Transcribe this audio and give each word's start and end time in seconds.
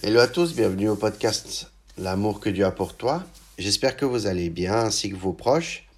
Hello 0.00 0.20
à 0.20 0.28
tous, 0.28 0.54
bienvenue 0.54 0.88
au 0.88 0.94
podcast 0.94 1.72
L'amour 1.98 2.38
que 2.38 2.48
Dieu 2.48 2.64
a 2.64 2.70
pour 2.70 2.94
toi. 2.94 3.24
J'espère 3.58 3.96
que 3.96 4.04
vous 4.04 4.28
allez 4.28 4.48
bien 4.48 4.74
ainsi 4.74 5.10
que 5.10 5.16
vos 5.16 5.32
proches. 5.32 5.88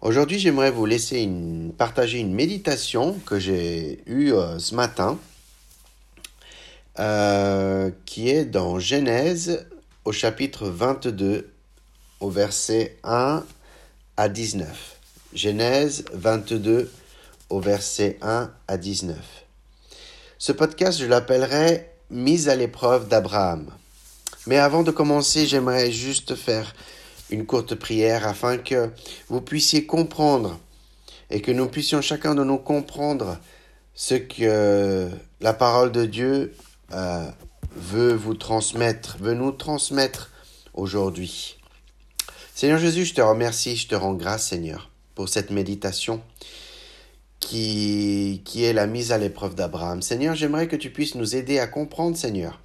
Aujourd'hui, 0.00 0.38
j'aimerais 0.38 0.70
vous 0.70 0.86
laisser 0.86 1.28
partager 1.76 2.20
une 2.20 2.32
méditation 2.32 3.18
que 3.26 3.40
j'ai 3.40 4.00
eue 4.06 4.32
euh, 4.32 4.60
ce 4.60 4.76
matin, 4.76 5.18
euh, 7.00 7.90
qui 8.06 8.30
est 8.30 8.44
dans 8.44 8.78
Genèse 8.78 9.66
au 10.04 10.12
chapitre 10.12 10.68
22, 10.68 11.50
au 12.20 12.30
verset 12.30 12.96
1 13.02 13.44
à 14.16 14.28
19. 14.28 15.00
Genèse 15.34 16.04
22, 16.12 16.92
au 17.50 17.58
verset 17.58 18.18
1 18.22 18.52
à 18.68 18.76
19. 18.76 19.16
Ce 20.38 20.52
podcast, 20.52 21.00
je 21.00 21.06
l'appellerai 21.06 21.97
Mise 22.10 22.48
à 22.48 22.56
l'épreuve 22.56 23.08
d'Abraham. 23.08 23.70
Mais 24.46 24.56
avant 24.56 24.82
de 24.82 24.90
commencer, 24.90 25.46
j'aimerais 25.46 25.92
juste 25.92 26.34
faire 26.34 26.74
une 27.28 27.44
courte 27.44 27.74
prière 27.74 28.26
afin 28.26 28.56
que 28.56 28.90
vous 29.28 29.42
puissiez 29.42 29.84
comprendre 29.84 30.58
et 31.30 31.42
que 31.42 31.52
nous 31.52 31.68
puissions 31.68 32.00
chacun 32.00 32.34
de 32.34 32.42
nous 32.42 32.56
comprendre 32.56 33.38
ce 33.94 34.14
que 34.14 35.10
la 35.40 35.52
parole 35.52 35.92
de 35.92 36.06
Dieu 36.06 36.54
euh, 36.92 37.28
veut 37.76 38.14
vous 38.14 38.34
transmettre, 38.34 39.18
veut 39.20 39.34
nous 39.34 39.52
transmettre 39.52 40.30
aujourd'hui. 40.72 41.58
Seigneur 42.54 42.78
Jésus, 42.78 43.04
je 43.04 43.14
te 43.14 43.20
remercie, 43.20 43.76
je 43.76 43.88
te 43.88 43.94
rends 43.94 44.14
grâce, 44.14 44.48
Seigneur, 44.48 44.90
pour 45.14 45.28
cette 45.28 45.50
méditation 45.50 46.22
qui, 47.40 48.42
qui 48.44 48.64
est 48.64 48.72
la 48.72 48.86
mise 48.86 49.12
à 49.12 49.18
l'épreuve 49.18 49.54
d'Abraham. 49.54 50.02
Seigneur, 50.02 50.34
j'aimerais 50.34 50.68
que 50.68 50.76
tu 50.76 50.90
puisses 50.90 51.14
nous 51.14 51.36
aider 51.36 51.58
à 51.58 51.66
comprendre, 51.66 52.16
Seigneur, 52.16 52.60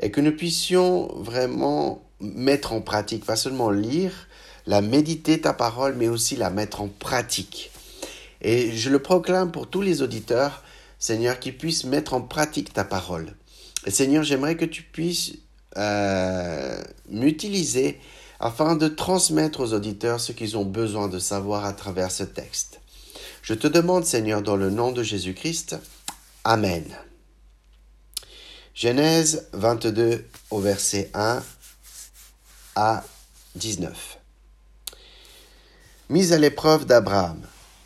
et 0.00 0.10
que 0.10 0.20
nous 0.20 0.32
puissions 0.32 1.08
vraiment 1.14 2.02
mettre 2.20 2.72
en 2.72 2.80
pratique, 2.80 3.24
pas 3.24 3.36
seulement 3.36 3.70
lire, 3.70 4.28
la 4.66 4.82
méditer 4.82 5.40
ta 5.40 5.52
parole, 5.52 5.94
mais 5.96 6.08
aussi 6.08 6.36
la 6.36 6.50
mettre 6.50 6.80
en 6.80 6.88
pratique. 6.88 7.70
Et 8.42 8.72
je 8.72 8.90
le 8.90 9.00
proclame 9.00 9.50
pour 9.50 9.68
tous 9.68 9.82
les 9.82 10.02
auditeurs, 10.02 10.62
Seigneur, 10.98 11.40
qui 11.40 11.52
puissent 11.52 11.84
mettre 11.84 12.14
en 12.14 12.20
pratique 12.20 12.72
ta 12.72 12.84
parole. 12.84 13.34
Et 13.86 13.90
Seigneur, 13.90 14.22
j'aimerais 14.22 14.56
que 14.56 14.64
tu 14.64 14.82
puisses 14.82 15.32
euh, 15.76 16.82
m'utiliser 17.08 17.98
afin 18.38 18.76
de 18.76 18.88
transmettre 18.88 19.60
aux 19.60 19.74
auditeurs 19.74 20.20
ce 20.20 20.32
qu'ils 20.32 20.56
ont 20.56 20.64
besoin 20.64 21.08
de 21.08 21.18
savoir 21.18 21.64
à 21.64 21.72
travers 21.72 22.10
ce 22.10 22.24
texte. 22.24 22.79
Je 23.50 23.56
te 23.56 23.66
demande, 23.66 24.04
Seigneur, 24.04 24.42
dans 24.42 24.54
le 24.54 24.70
nom 24.70 24.92
de 24.92 25.02
Jésus-Christ. 25.02 25.74
Amen. 26.44 26.84
Genèse 28.74 29.48
22 29.54 30.24
au 30.52 30.60
verset 30.60 31.10
1 31.14 31.42
à 32.76 33.02
19. 33.56 34.18
Mise 36.10 36.32
à 36.32 36.38
l'épreuve 36.38 36.86
d'Abraham. 36.86 37.42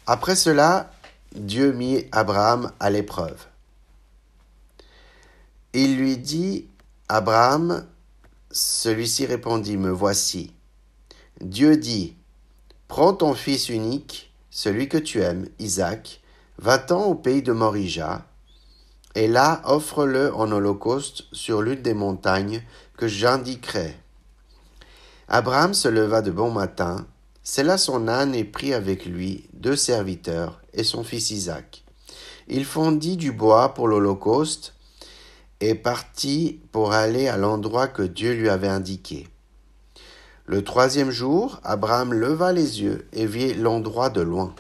Après 0.06 0.36
cela, 0.36 0.92
Dieu 1.34 1.72
mit 1.72 2.04
Abraham 2.12 2.70
à 2.78 2.90
l'épreuve. 2.90 3.46
Il 5.72 5.96
lui 5.96 6.18
dit, 6.18 6.66
Abraham, 7.08 7.86
celui-ci 8.50 9.24
répondit, 9.24 9.78
Me 9.78 9.90
voici. 9.90 10.52
Dieu 11.40 11.78
dit, 11.78 12.16
Prends 12.86 13.14
ton 13.14 13.34
fils 13.34 13.70
unique, 13.70 14.33
celui 14.54 14.88
que 14.88 14.98
tu 14.98 15.20
aimes, 15.20 15.48
Isaac, 15.58 16.20
va-t'en 16.58 17.06
au 17.06 17.16
pays 17.16 17.42
de 17.42 17.50
Morija, 17.50 18.24
et 19.16 19.26
là 19.26 19.60
offre-le 19.64 20.32
en 20.32 20.52
holocauste 20.52 21.24
sur 21.32 21.60
l'une 21.60 21.82
des 21.82 21.92
montagnes 21.92 22.62
que 22.96 23.08
j'indiquerai. 23.08 23.96
Abraham 25.26 25.74
se 25.74 25.88
leva 25.88 26.22
de 26.22 26.30
bon 26.30 26.52
matin, 26.52 27.04
sella 27.42 27.76
son 27.76 28.06
âne 28.06 28.32
et 28.32 28.44
prit 28.44 28.72
avec 28.72 29.06
lui 29.06 29.50
deux 29.54 29.74
serviteurs 29.74 30.62
et 30.72 30.84
son 30.84 31.02
fils 31.02 31.32
Isaac. 31.32 31.82
Il 32.46 32.64
fondit 32.64 33.16
du 33.16 33.32
bois 33.32 33.74
pour 33.74 33.88
l'holocauste 33.88 34.74
et 35.58 35.74
partit 35.74 36.60
pour 36.70 36.92
aller 36.92 37.26
à 37.26 37.36
l'endroit 37.36 37.88
que 37.88 38.02
Dieu 38.02 38.34
lui 38.34 38.48
avait 38.48 38.68
indiqué. 38.68 39.26
Le 40.46 40.62
troisième 40.62 41.10
jour, 41.10 41.58
Abraham 41.64 42.12
leva 42.12 42.52
les 42.52 42.82
yeux 42.82 43.08
et 43.14 43.24
vit 43.24 43.54
l'endroit 43.54 44.10
de 44.10 44.20
loin. 44.20 44.54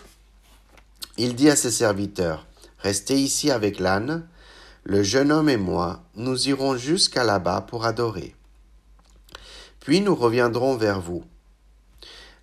Il 1.18 1.34
dit 1.34 1.50
à 1.50 1.56
ses 1.56 1.70
serviteurs, 1.70 2.46
Restez 2.78 3.16
ici 3.16 3.50
avec 3.50 3.78
l'âne, 3.78 4.26
le 4.82 5.02
jeune 5.02 5.30
homme 5.30 5.50
et 5.50 5.58
moi, 5.58 6.02
nous 6.16 6.48
irons 6.48 6.76
jusqu'à 6.76 7.22
là-bas 7.22 7.60
pour 7.62 7.84
adorer. 7.84 8.34
Puis 9.80 10.00
nous 10.00 10.14
reviendrons 10.14 10.76
vers 10.76 11.02
vous. 11.02 11.22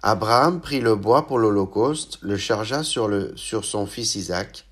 Abraham 0.04 0.62
prit 0.62 0.80
le 0.80 0.96
bois 0.96 1.26
pour 1.26 1.40
l'Holocauste, 1.40 2.20
le 2.22 2.38
chargea 2.38 2.84
sur, 2.84 3.08
le, 3.08 3.36
sur 3.36 3.66
son 3.66 3.88
fils 3.88 4.14
Isaac, 4.14 4.68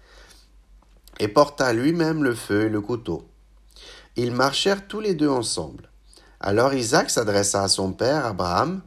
et 1.19 1.28
porta 1.28 1.74
lui-même 1.74 2.24
le 2.24 2.36
feu 2.36 2.66
et 2.66 2.69
le 2.69 2.81
couteau. 2.81 3.28
Ils 4.16 4.31
marchèrent 4.31 4.88
tous 4.88 5.00
les 5.00 5.16
deux 5.16 5.30
ensemble. 5.30 5.88
Alors 6.41 6.73
Isaac 6.73 7.09
s'adressa 7.09 7.63
à 7.63 7.67
son 7.67 7.91
père 7.91 8.25
Abraham 8.25 8.81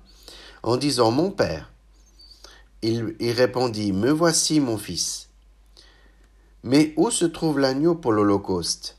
en 0.62 0.78
disant 0.78 1.10
Mon 1.10 1.30
père. 1.30 1.70
Il, 2.80 3.14
il 3.20 3.32
répondit 3.32 3.92
Me 3.92 4.10
voici, 4.10 4.58
mon 4.58 4.78
fils. 4.78 5.28
Mais 6.64 6.94
où 6.96 7.10
se 7.10 7.26
trouve 7.26 7.58
l'agneau 7.58 7.94
pour 7.94 8.12
l'Holocauste? 8.12 8.96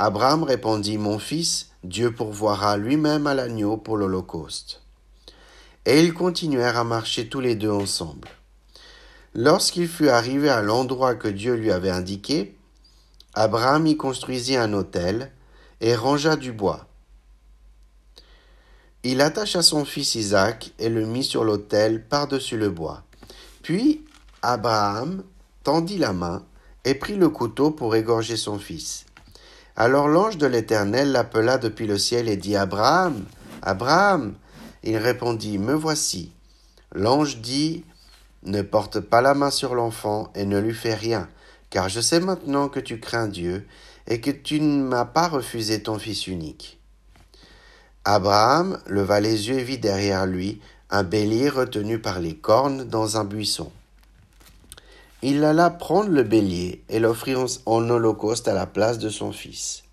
Abraham 0.00 0.42
répondit 0.42 0.98
Mon 0.98 1.20
fils, 1.20 1.70
Dieu 1.84 2.12
pourvoira 2.12 2.76
lui-même 2.76 3.28
à 3.28 3.34
l'agneau 3.34 3.76
pour 3.76 3.96
l'Holocauste. 3.98 4.82
Et 5.86 6.02
ils 6.02 6.14
continuèrent 6.14 6.78
à 6.78 6.84
marcher 6.84 7.28
tous 7.28 7.40
les 7.40 7.54
deux 7.54 7.70
ensemble. 7.70 8.28
Lorsqu'il 9.34 9.86
fut 9.86 10.08
arrivé 10.08 10.48
à 10.48 10.62
l'endroit 10.62 11.14
que 11.14 11.28
Dieu 11.28 11.54
lui 11.54 11.70
avait 11.70 11.90
indiqué, 11.90 12.56
Abraham 13.34 13.86
y 13.86 13.96
construisit 13.96 14.56
un 14.56 14.72
autel 14.72 15.30
et 15.80 15.94
rangea 15.94 16.36
du 16.36 16.52
bois. 16.52 16.88
Il 19.06 19.20
attacha 19.20 19.60
son 19.60 19.84
fils 19.84 20.14
Isaac 20.14 20.72
et 20.78 20.88
le 20.88 21.04
mit 21.04 21.24
sur 21.24 21.44
l'autel 21.44 22.02
par-dessus 22.02 22.56
le 22.56 22.70
bois. 22.70 23.02
Puis 23.62 24.02
Abraham 24.40 25.22
tendit 25.62 25.98
la 25.98 26.14
main 26.14 26.42
et 26.86 26.94
prit 26.94 27.16
le 27.16 27.28
couteau 27.28 27.70
pour 27.70 27.94
égorger 27.96 28.38
son 28.38 28.58
fils. 28.58 29.04
Alors 29.76 30.08
l'ange 30.08 30.38
de 30.38 30.46
l'Éternel 30.46 31.12
l'appela 31.12 31.58
depuis 31.58 31.86
le 31.86 31.98
ciel 31.98 32.30
et 32.30 32.38
dit 32.38 32.56
Abraham, 32.56 33.26
Abraham. 33.60 34.36
Il 34.82 34.96
répondit 34.96 35.58
Me 35.58 35.74
voici. 35.74 36.32
L'ange 36.94 37.38
dit 37.38 37.84
Ne 38.44 38.62
porte 38.62 39.00
pas 39.00 39.20
la 39.20 39.34
main 39.34 39.50
sur 39.50 39.74
l'enfant 39.74 40.30
et 40.34 40.46
ne 40.46 40.58
lui 40.58 40.74
fais 40.74 40.94
rien, 40.94 41.28
car 41.68 41.90
je 41.90 42.00
sais 42.00 42.20
maintenant 42.20 42.70
que 42.70 42.80
tu 42.80 43.00
crains 43.00 43.28
Dieu 43.28 43.66
et 44.06 44.22
que 44.22 44.30
tu 44.30 44.60
ne 44.60 44.82
m'as 44.82 45.04
pas 45.04 45.28
refusé 45.28 45.82
ton 45.82 45.98
fils 45.98 46.26
unique. 46.26 46.80
Abraham 48.04 48.78
leva 48.86 49.20
les 49.20 49.48
yeux 49.48 49.58
et 49.58 49.64
vit 49.64 49.78
derrière 49.78 50.26
lui 50.26 50.60
un 50.90 51.02
bélier 51.02 51.48
retenu 51.48 51.98
par 51.98 52.20
les 52.20 52.34
cornes 52.34 52.84
dans 52.84 53.16
un 53.16 53.24
buisson. 53.24 53.72
Il 55.22 55.42
alla 55.42 55.70
prendre 55.70 56.10
le 56.10 56.22
bélier 56.22 56.84
et 56.90 56.98
l'offrit 56.98 57.34
en 57.64 57.90
holocauste 57.90 58.46
à 58.46 58.52
la 58.52 58.66
place 58.66 58.98
de 58.98 59.08
son 59.08 59.32
fils. 59.32 59.84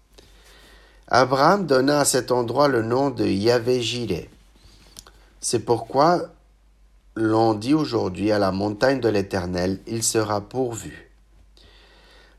Abraham 1.07 1.65
donna 1.65 2.01
à 2.01 2.05
cet 2.05 2.31
endroit 2.31 2.67
le 2.67 2.83
nom 2.83 3.09
de 3.09 3.25
Yahvé 3.25 3.81
Jireh. 3.81 4.29
C'est 5.39 5.59
pourquoi 5.59 6.29
l'on 7.15 7.53
dit 7.53 7.73
aujourd'hui 7.73 8.31
à 8.31 8.39
la 8.39 8.51
montagne 8.51 8.99
de 8.99 9.09
l'Éternel, 9.09 9.79
il 9.87 10.03
sera 10.03 10.41
pourvu. 10.41 11.11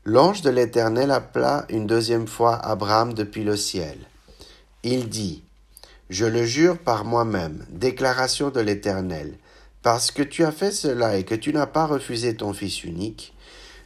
L'ange 0.05 0.41
de 0.41 0.49
l'Éternel 0.49 1.11
appela 1.11 1.65
une 1.69 1.87
deuxième 1.87 2.27
fois 2.27 2.55
Abraham 2.55 3.13
depuis 3.13 3.43
le 3.43 3.55
ciel. 3.55 3.97
Il 4.83 5.07
dit, 5.07 5.42
je 6.13 6.25
le 6.25 6.45
jure 6.45 6.77
par 6.77 7.05
moi-même, 7.05 7.65
déclaration 7.71 8.51
de 8.51 8.59
l'Éternel, 8.59 9.33
parce 9.81 10.11
que 10.11 10.21
tu 10.21 10.45
as 10.45 10.51
fait 10.51 10.71
cela 10.71 11.17
et 11.17 11.23
que 11.23 11.33
tu 11.33 11.51
n'as 11.51 11.65
pas 11.65 11.87
refusé 11.87 12.35
ton 12.35 12.53
Fils 12.53 12.83
unique, 12.83 13.33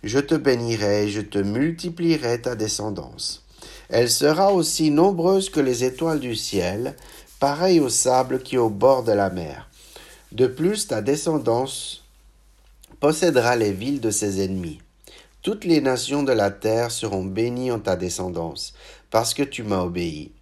je 0.03 0.19
te 0.19 0.35
bénirai 0.35 1.05
et 1.05 1.09
je 1.09 1.21
te 1.21 1.37
multiplierai 1.37 2.41
ta 2.41 2.55
descendance. 2.55 3.45
Elle 3.87 4.09
sera 4.09 4.51
aussi 4.51 4.91
nombreuse 4.91 5.49
que 5.49 5.61
les 5.61 5.85
étoiles 5.85 6.19
du 6.19 6.35
ciel, 6.35 6.97
pareille 7.39 7.79
au 7.79 7.87
sable 7.87 8.43
qui 8.43 8.55
est 8.55 8.59
au 8.59 8.69
bord 8.69 9.03
de 9.03 9.13
la 9.13 9.29
mer. 9.29 9.69
De 10.33 10.47
plus, 10.47 10.85
ta 10.85 11.01
descendance 11.01 12.03
possédera 12.99 13.55
les 13.55 13.71
villes 13.71 14.01
de 14.01 14.11
ses 14.11 14.43
ennemis. 14.43 14.81
Toutes 15.43 15.63
les 15.63 15.79
nations 15.79 16.23
de 16.23 16.33
la 16.33 16.51
terre 16.51 16.91
seront 16.91 17.23
bénies 17.23 17.71
en 17.71 17.79
ta 17.79 17.95
descendance, 17.95 18.73
parce 19.11 19.33
que 19.33 19.43
tu 19.43 19.63
m'as 19.63 19.79
obéi. 19.79 20.33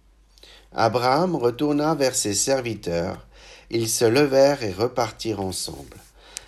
Abraham 0.76 1.34
retourna 1.34 1.94
vers 1.94 2.14
ses 2.14 2.34
serviteurs. 2.34 3.26
Ils 3.70 3.88
se 3.88 4.04
levèrent 4.04 4.62
et 4.62 4.72
repartirent 4.72 5.40
ensemble 5.40 5.96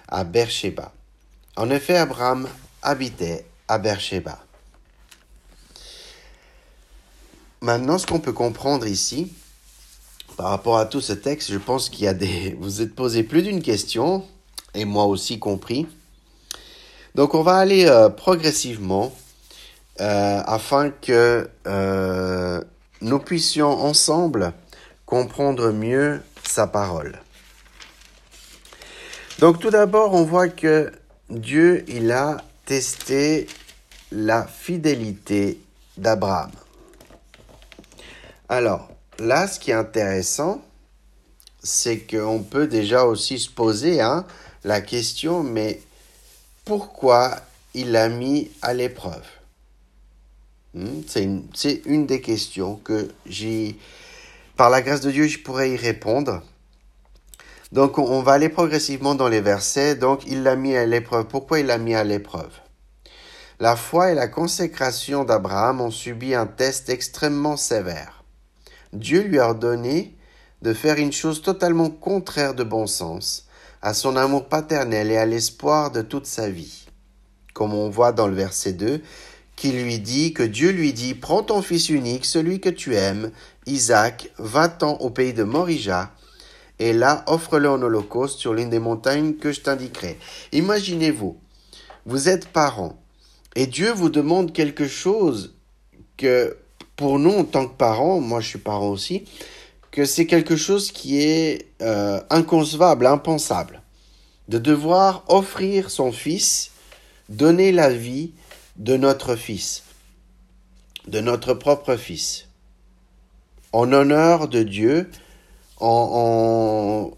à 0.06 0.22
Beersheba. 0.22 0.92
En 1.56 1.70
effet, 1.70 1.96
Abraham 1.96 2.46
habitait 2.82 3.46
à 3.66 3.78
Beersheba. 3.78 4.38
Maintenant, 7.62 7.98
ce 7.98 8.06
qu'on 8.06 8.20
peut 8.20 8.32
comprendre 8.32 8.86
ici, 8.86 9.32
par 10.36 10.50
rapport 10.50 10.78
à 10.78 10.86
tout 10.86 11.00
ce 11.00 11.12
texte, 11.12 11.50
je 11.50 11.58
pense 11.58 11.88
qu'il 11.88 12.04
y 12.04 12.08
a 12.08 12.14
des... 12.14 12.56
Vous 12.60 12.82
êtes 12.82 12.94
posé 12.94 13.24
plus 13.24 13.42
d'une 13.42 13.62
question, 13.62 14.24
et 14.74 14.84
moi 14.84 15.06
aussi 15.06 15.38
compris. 15.38 15.86
Donc 17.14 17.34
on 17.34 17.42
va 17.42 17.56
aller 17.56 17.86
euh, 17.86 18.10
progressivement 18.10 19.12
euh, 20.00 20.40
afin 20.46 20.90
que 20.90 21.50
euh, 21.66 22.62
nous 23.00 23.18
puissions 23.18 23.70
ensemble 23.70 24.52
comprendre 25.06 25.70
mieux 25.72 26.20
sa 26.46 26.66
parole. 26.66 27.18
Donc 29.38 29.60
tout 29.60 29.70
d'abord, 29.70 30.14
on 30.14 30.24
voit 30.24 30.48
que 30.48 30.92
Dieu, 31.30 31.84
il 31.88 32.10
a 32.10 32.38
testé 32.64 33.46
la 34.10 34.46
fidélité 34.46 35.60
d'Abraham. 35.96 36.50
Alors, 38.48 38.88
là, 39.18 39.46
ce 39.46 39.60
qui 39.60 39.70
est 39.70 39.74
intéressant, 39.74 40.62
c'est 41.62 42.00
qu'on 42.00 42.42
peut 42.42 42.66
déjà 42.66 43.04
aussi 43.04 43.38
se 43.38 43.50
poser 43.50 44.00
hein, 44.00 44.26
la 44.64 44.80
question, 44.80 45.42
mais 45.42 45.80
pourquoi 46.64 47.36
il 47.74 47.92
l'a 47.92 48.08
mis 48.08 48.50
à 48.62 48.74
l'épreuve? 48.74 49.24
C'est 51.06 51.24
une, 51.86 52.06
des 52.06 52.20
questions 52.20 52.76
que 52.76 53.08
j'ai, 53.26 53.78
par 54.56 54.70
la 54.70 54.82
grâce 54.82 55.00
de 55.00 55.10
Dieu, 55.10 55.26
je 55.26 55.38
pourrais 55.38 55.70
y 55.70 55.76
répondre. 55.76 56.42
Donc, 57.72 57.98
on 57.98 58.22
va 58.22 58.32
aller 58.32 58.48
progressivement 58.48 59.14
dans 59.14 59.28
les 59.28 59.40
versets. 59.40 59.94
Donc, 59.94 60.22
il 60.26 60.42
l'a 60.42 60.56
mis 60.56 60.76
à 60.76 60.86
l'épreuve. 60.86 61.26
Pourquoi 61.26 61.60
il 61.60 61.66
l'a 61.66 61.78
mis 61.78 61.94
à 61.94 62.04
l'épreuve? 62.04 62.52
La 63.60 63.76
foi 63.76 64.12
et 64.12 64.14
la 64.14 64.28
consécration 64.28 65.24
d'Abraham 65.24 65.80
ont 65.80 65.90
subi 65.90 66.34
un 66.34 66.46
test 66.46 66.88
extrêmement 66.90 67.56
sévère. 67.56 68.22
Dieu 68.92 69.22
lui 69.22 69.38
a 69.38 69.48
ordonné 69.48 70.16
de 70.62 70.72
faire 70.72 70.98
une 70.98 71.12
chose 71.12 71.42
totalement 71.42 71.90
contraire 71.90 72.54
de 72.54 72.64
bon 72.64 72.86
sens, 72.86 73.46
à 73.82 73.94
son 73.94 74.16
amour 74.16 74.48
paternel 74.48 75.10
et 75.10 75.16
à 75.16 75.26
l'espoir 75.26 75.90
de 75.90 76.02
toute 76.02 76.26
sa 76.26 76.48
vie. 76.48 76.86
Comme 77.52 77.74
on 77.74 77.90
voit 77.90 78.12
dans 78.12 78.28
le 78.28 78.34
verset 78.34 78.72
2, 78.72 79.02
qui 79.58 79.72
lui 79.72 79.98
dit 79.98 80.32
que 80.32 80.44
Dieu 80.44 80.70
lui 80.70 80.92
dit 80.92 81.14
Prends 81.14 81.42
ton 81.42 81.62
fils 81.62 81.88
unique, 81.88 82.24
celui 82.24 82.60
que 82.60 82.68
tu 82.68 82.94
aimes, 82.94 83.32
Isaac, 83.66 84.30
va-t'en 84.38 84.96
au 84.98 85.10
pays 85.10 85.32
de 85.32 85.42
Morija, 85.42 86.12
et 86.78 86.92
là 86.92 87.24
offre-le 87.26 87.68
en 87.68 87.82
holocauste 87.82 88.38
sur 88.38 88.54
l'une 88.54 88.70
des 88.70 88.78
montagnes 88.78 89.34
que 89.34 89.50
je 89.50 89.60
t'indiquerai. 89.60 90.16
Imaginez-vous, 90.52 91.36
vous 92.06 92.28
êtes 92.28 92.46
parents 92.46 93.02
et 93.56 93.66
Dieu 93.66 93.90
vous 93.90 94.10
demande 94.10 94.52
quelque 94.52 94.86
chose 94.86 95.56
que 96.16 96.56
pour 96.94 97.18
nous 97.18 97.32
en 97.32 97.44
tant 97.44 97.66
que 97.66 97.76
parents, 97.76 98.20
moi 98.20 98.40
je 98.40 98.46
suis 98.46 98.58
parent 98.60 98.90
aussi, 98.90 99.24
que 99.90 100.04
c'est 100.04 100.26
quelque 100.26 100.54
chose 100.54 100.92
qui 100.92 101.20
est 101.20 101.66
euh, 101.82 102.20
inconcevable, 102.30 103.06
impensable, 103.06 103.82
de 104.46 104.58
devoir 104.58 105.24
offrir 105.26 105.90
son 105.90 106.12
fils, 106.12 106.70
donner 107.28 107.72
la 107.72 107.90
vie 107.90 108.30
de 108.78 108.96
notre 108.96 109.36
fils, 109.36 109.82
de 111.06 111.20
notre 111.20 111.52
propre 111.54 111.96
fils, 111.96 112.48
en 113.72 113.92
honneur 113.92 114.48
de 114.48 114.62
Dieu, 114.62 115.10
en, 115.78 117.12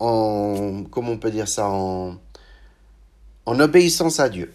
en, 0.00 0.84
comment 0.90 1.12
on 1.12 1.18
peut 1.18 1.30
dire 1.30 1.48
ça, 1.48 1.68
en, 1.68 2.16
en 3.46 3.60
obéissance 3.60 4.20
à 4.20 4.28
Dieu. 4.28 4.52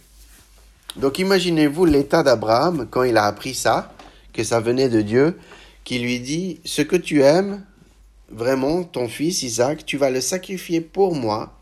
Donc 0.97 1.19
imaginez-vous 1.19 1.85
l'état 1.85 2.23
d'Abraham 2.23 2.87
quand 2.89 3.03
il 3.03 3.17
a 3.17 3.25
appris 3.25 3.53
ça, 3.53 3.93
que 4.33 4.43
ça 4.43 4.59
venait 4.59 4.89
de 4.89 5.01
Dieu, 5.01 5.39
qui 5.83 5.99
lui 5.99 6.19
dit, 6.19 6.59
ce 6.65 6.81
que 6.81 6.97
tu 6.97 7.21
aimes, 7.21 7.65
vraiment, 8.29 8.83
ton 8.83 9.07
fils 9.07 9.43
Isaac, 9.43 9.85
tu 9.85 9.97
vas 9.97 10.09
le 10.09 10.19
sacrifier 10.21 10.81
pour 10.81 11.15
moi, 11.15 11.53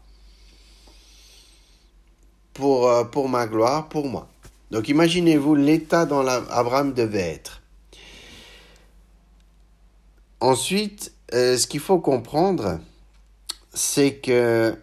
pour, 2.54 2.88
euh, 2.90 3.04
pour 3.04 3.30
ma 3.30 3.46
gloire, 3.46 3.88
pour 3.90 4.08
moi. 4.08 4.28
Donc 4.72 4.90
imaginez-vous 4.90 5.56
l'état 5.56 6.06
dont 6.06 6.26
Abraham 6.28 6.94
devait 6.94 7.20
être. 7.20 7.62
Ensuite, 10.40 11.14
euh, 11.34 11.58
ce 11.58 11.68
qu'il 11.68 11.80
faut 11.80 12.00
comprendre, 12.00 12.80
c'est 13.74 14.16
que 14.16 14.76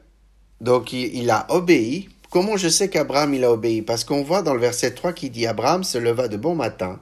donc 0.61 0.93
il, 0.93 1.31
a 1.31 1.47
obéi. 1.51 2.09
Comment 2.31 2.57
je 2.57 2.69
sais 2.69 2.89
qu'Abraham 2.89 3.35
il 3.35 3.45
a 3.45 3.53
obéi? 3.53 3.83
Parce 3.83 4.05
qu'on 4.05 4.23
voit 4.23 4.43
dans 4.43 4.55
le 4.55 4.61
verset 4.61 4.93
3 4.93 5.13
qui 5.13 5.29
dit 5.29 5.47
Abraham 5.47 5.85
se 5.85 5.99
leva 5.99 6.29
de 6.29 6.37
bon 6.37 6.55
matin. 6.55 7.01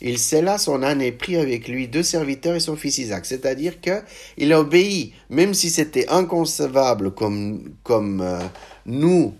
Il 0.00 0.18
scella 0.18 0.58
son 0.58 0.82
âne 0.82 1.00
et 1.00 1.12
prit 1.12 1.36
avec 1.36 1.68
lui 1.68 1.88
deux 1.88 2.02
serviteurs 2.02 2.54
et 2.54 2.60
son 2.60 2.76
fils 2.76 2.98
Isaac. 2.98 3.24
C'est-à-dire 3.24 3.80
que 3.80 4.02
il 4.36 4.52
a 4.52 4.60
obéi, 4.60 5.14
même 5.30 5.54
si 5.54 5.70
c'était 5.70 6.08
inconcevable 6.08 7.12
comme, 7.12 7.72
comme 7.82 8.20
euh, 8.20 8.40
nous, 8.84 9.34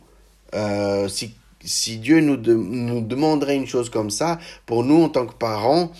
euh, 0.54 1.08
si, 1.08 1.34
si, 1.66 1.98
Dieu 1.98 2.20
nous, 2.20 2.36
nous 2.36 3.00
demanderait 3.00 3.56
une 3.56 3.66
chose 3.66 3.90
comme 3.90 4.10
ça, 4.10 4.38
pour 4.64 4.84
nous 4.84 5.02
en 5.02 5.08
tant 5.08 5.26
que 5.26 5.34
parents, 5.34 5.92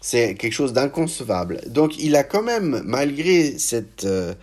c'est 0.00 0.34
quelque 0.34 0.52
chose 0.52 0.72
d'inconcevable. 0.72 1.60
Donc 1.66 1.98
il 1.98 2.14
a 2.16 2.22
quand 2.22 2.42
même, 2.42 2.82
malgré 2.84 3.58
cette, 3.58 4.04
euh, 4.04 4.34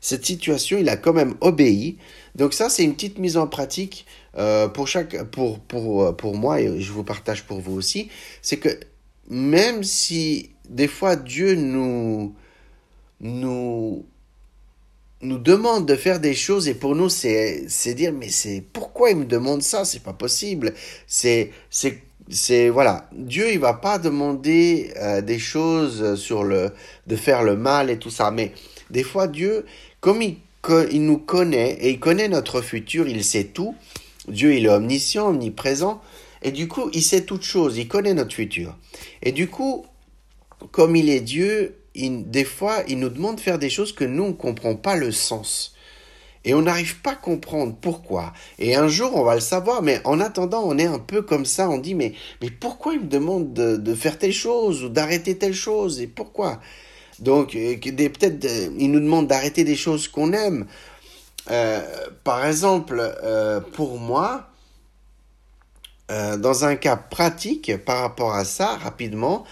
cette 0.00 0.26
situation, 0.26 0.78
il 0.78 0.88
a 0.88 0.96
quand 0.96 1.12
même 1.12 1.34
obéi. 1.40 1.98
Donc 2.34 2.54
ça, 2.54 2.68
c'est 2.68 2.82
une 2.82 2.94
petite 2.94 3.18
mise 3.18 3.36
en 3.36 3.46
pratique 3.46 4.06
euh, 4.36 4.68
pour, 4.68 4.88
chaque, 4.88 5.22
pour, 5.30 5.60
pour, 5.60 6.04
euh, 6.04 6.12
pour 6.12 6.34
moi, 6.36 6.60
et 6.60 6.80
je 6.80 6.92
vous 6.92 7.04
partage 7.04 7.44
pour 7.44 7.60
vous 7.60 7.74
aussi, 7.74 8.10
c'est 8.40 8.56
que 8.56 8.80
même 9.28 9.84
si 9.84 10.50
des 10.68 10.88
fois 10.88 11.16
Dieu 11.16 11.54
nous, 11.54 12.34
nous, 13.20 14.04
nous 15.22 15.38
demande 15.38 15.86
de 15.86 15.96
faire 15.96 16.20
des 16.20 16.34
choses 16.34 16.68
et 16.68 16.74
pour 16.74 16.96
nous 16.96 17.08
c'est 17.08 17.64
c'est 17.68 17.94
dire 17.94 18.12
mais 18.12 18.28
c'est 18.28 18.62
pourquoi 18.72 19.10
il 19.10 19.16
me 19.16 19.24
demande 19.24 19.62
ça? 19.62 19.84
C'est 19.84 20.02
pas 20.02 20.12
possible. 20.12 20.74
C'est 21.06 21.50
c'est 21.70 22.02
c'est 22.28 22.68
voilà, 22.68 23.08
Dieu 23.12 23.50
il 23.52 23.58
va 23.58 23.74
pas 23.74 23.98
demander 23.98 24.92
euh, 24.96 25.20
des 25.20 25.38
choses 25.38 26.16
sur 26.16 26.44
le 26.44 26.72
de 27.06 27.16
faire 27.16 27.42
le 27.42 27.56
mal 27.56 27.90
et 27.90 27.98
tout 27.98 28.10
ça, 28.10 28.30
mais 28.30 28.52
des 28.90 29.02
fois 29.02 29.26
Dieu, 29.26 29.64
comme 30.00 30.22
il, 30.22 30.36
il 30.90 31.04
nous 31.04 31.18
connaît 31.18 31.72
et 31.80 31.90
il 31.90 32.00
connaît 32.00 32.28
notre 32.28 32.60
futur, 32.60 33.08
il 33.08 33.24
sait 33.24 33.44
tout. 33.44 33.74
Dieu 34.28 34.54
il 34.54 34.66
est 34.66 34.68
omniscient, 34.68 35.28
omniprésent, 35.30 36.00
et 36.42 36.52
du 36.52 36.68
coup 36.68 36.90
il 36.92 37.02
sait 37.02 37.24
toutes 37.24 37.42
choses, 37.42 37.76
il 37.76 37.88
connaît 37.88 38.14
notre 38.14 38.34
futur. 38.34 38.76
Et 39.22 39.32
du 39.32 39.48
coup, 39.48 39.84
comme 40.70 40.94
il 40.94 41.10
est 41.10 41.20
Dieu, 41.20 41.81
des 41.94 42.44
fois 42.44 42.82
il 42.88 42.98
nous 42.98 43.08
demande 43.08 43.36
de 43.36 43.40
faire 43.40 43.58
des 43.58 43.70
choses 43.70 43.92
que 43.92 44.04
nous 44.04 44.28
ne 44.28 44.32
comprenons 44.32 44.76
pas 44.76 44.96
le 44.96 45.12
sens. 45.12 45.74
Et 46.44 46.54
on 46.54 46.62
n'arrive 46.62 47.00
pas 47.02 47.12
à 47.12 47.16
comprendre 47.16 47.76
pourquoi. 47.80 48.32
Et 48.58 48.74
un 48.74 48.88
jour, 48.88 49.12
on 49.14 49.22
va 49.22 49.36
le 49.36 49.40
savoir, 49.40 49.80
mais 49.80 50.00
en 50.04 50.18
attendant, 50.18 50.62
on 50.64 50.76
est 50.76 50.86
un 50.86 50.98
peu 50.98 51.22
comme 51.22 51.44
ça, 51.44 51.70
on 51.70 51.78
dit, 51.78 51.94
mais, 51.94 52.14
mais 52.40 52.50
pourquoi 52.50 52.94
il 52.94 53.02
me 53.02 53.06
demande 53.06 53.52
de, 53.52 53.76
de 53.76 53.94
faire 53.94 54.18
telle 54.18 54.32
chose 54.32 54.82
ou 54.82 54.88
d'arrêter 54.88 55.38
telle 55.38 55.54
chose 55.54 56.00
Et 56.00 56.08
pourquoi? 56.08 56.60
Donc, 57.20 57.54
euh, 57.54 57.76
peut-être, 57.76 58.44
il 58.76 58.90
nous 58.90 58.98
demande 58.98 59.28
d'arrêter 59.28 59.62
des 59.62 59.76
choses 59.76 60.08
qu'on 60.08 60.32
aime. 60.32 60.66
Euh, 61.50 61.80
par 62.24 62.44
exemple, 62.44 62.98
euh, 63.22 63.60
pour 63.60 63.98
moi, 63.98 64.48
euh, 66.10 66.36
dans 66.36 66.64
un 66.64 66.76
cas 66.76 66.96
pratique 66.96 67.76
par 67.84 68.00
rapport 68.00 68.34
à 68.34 68.44
ça, 68.44 68.76
rapidement, 68.76 69.44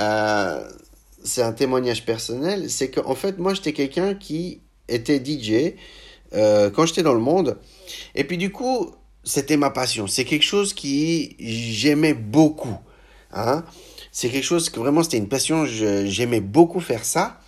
euh, 0.00 0.68
c'est 1.24 1.42
un 1.42 1.52
témoignage 1.52 2.04
personnel, 2.04 2.70
c'est 2.70 2.90
qu'en 2.90 3.14
fait, 3.14 3.38
moi, 3.38 3.54
j'étais 3.54 3.72
quelqu'un 3.72 4.14
qui 4.14 4.60
était 4.88 5.22
DJ, 5.24 5.74
euh, 6.34 6.70
quand 6.70 6.86
j'étais 6.86 7.02
dans 7.02 7.14
le 7.14 7.20
monde. 7.20 7.58
Et 8.14 8.24
puis 8.24 8.38
du 8.38 8.52
coup, 8.52 8.90
c'était 9.24 9.56
ma 9.56 9.70
passion. 9.70 10.06
C'est 10.06 10.24
quelque 10.24 10.44
chose 10.44 10.74
qui 10.74 11.36
j'aimais 11.38 12.14
beaucoup. 12.14 12.76
Hein. 13.32 13.64
C'est 14.12 14.28
quelque 14.28 14.44
chose 14.44 14.68
que 14.68 14.78
vraiment 14.78 15.02
c'était 15.02 15.18
une 15.18 15.28
passion. 15.28 15.64
J'aimais 15.66 16.40
beaucoup 16.40 16.80
faire 16.80 17.04
ça. 17.04 17.40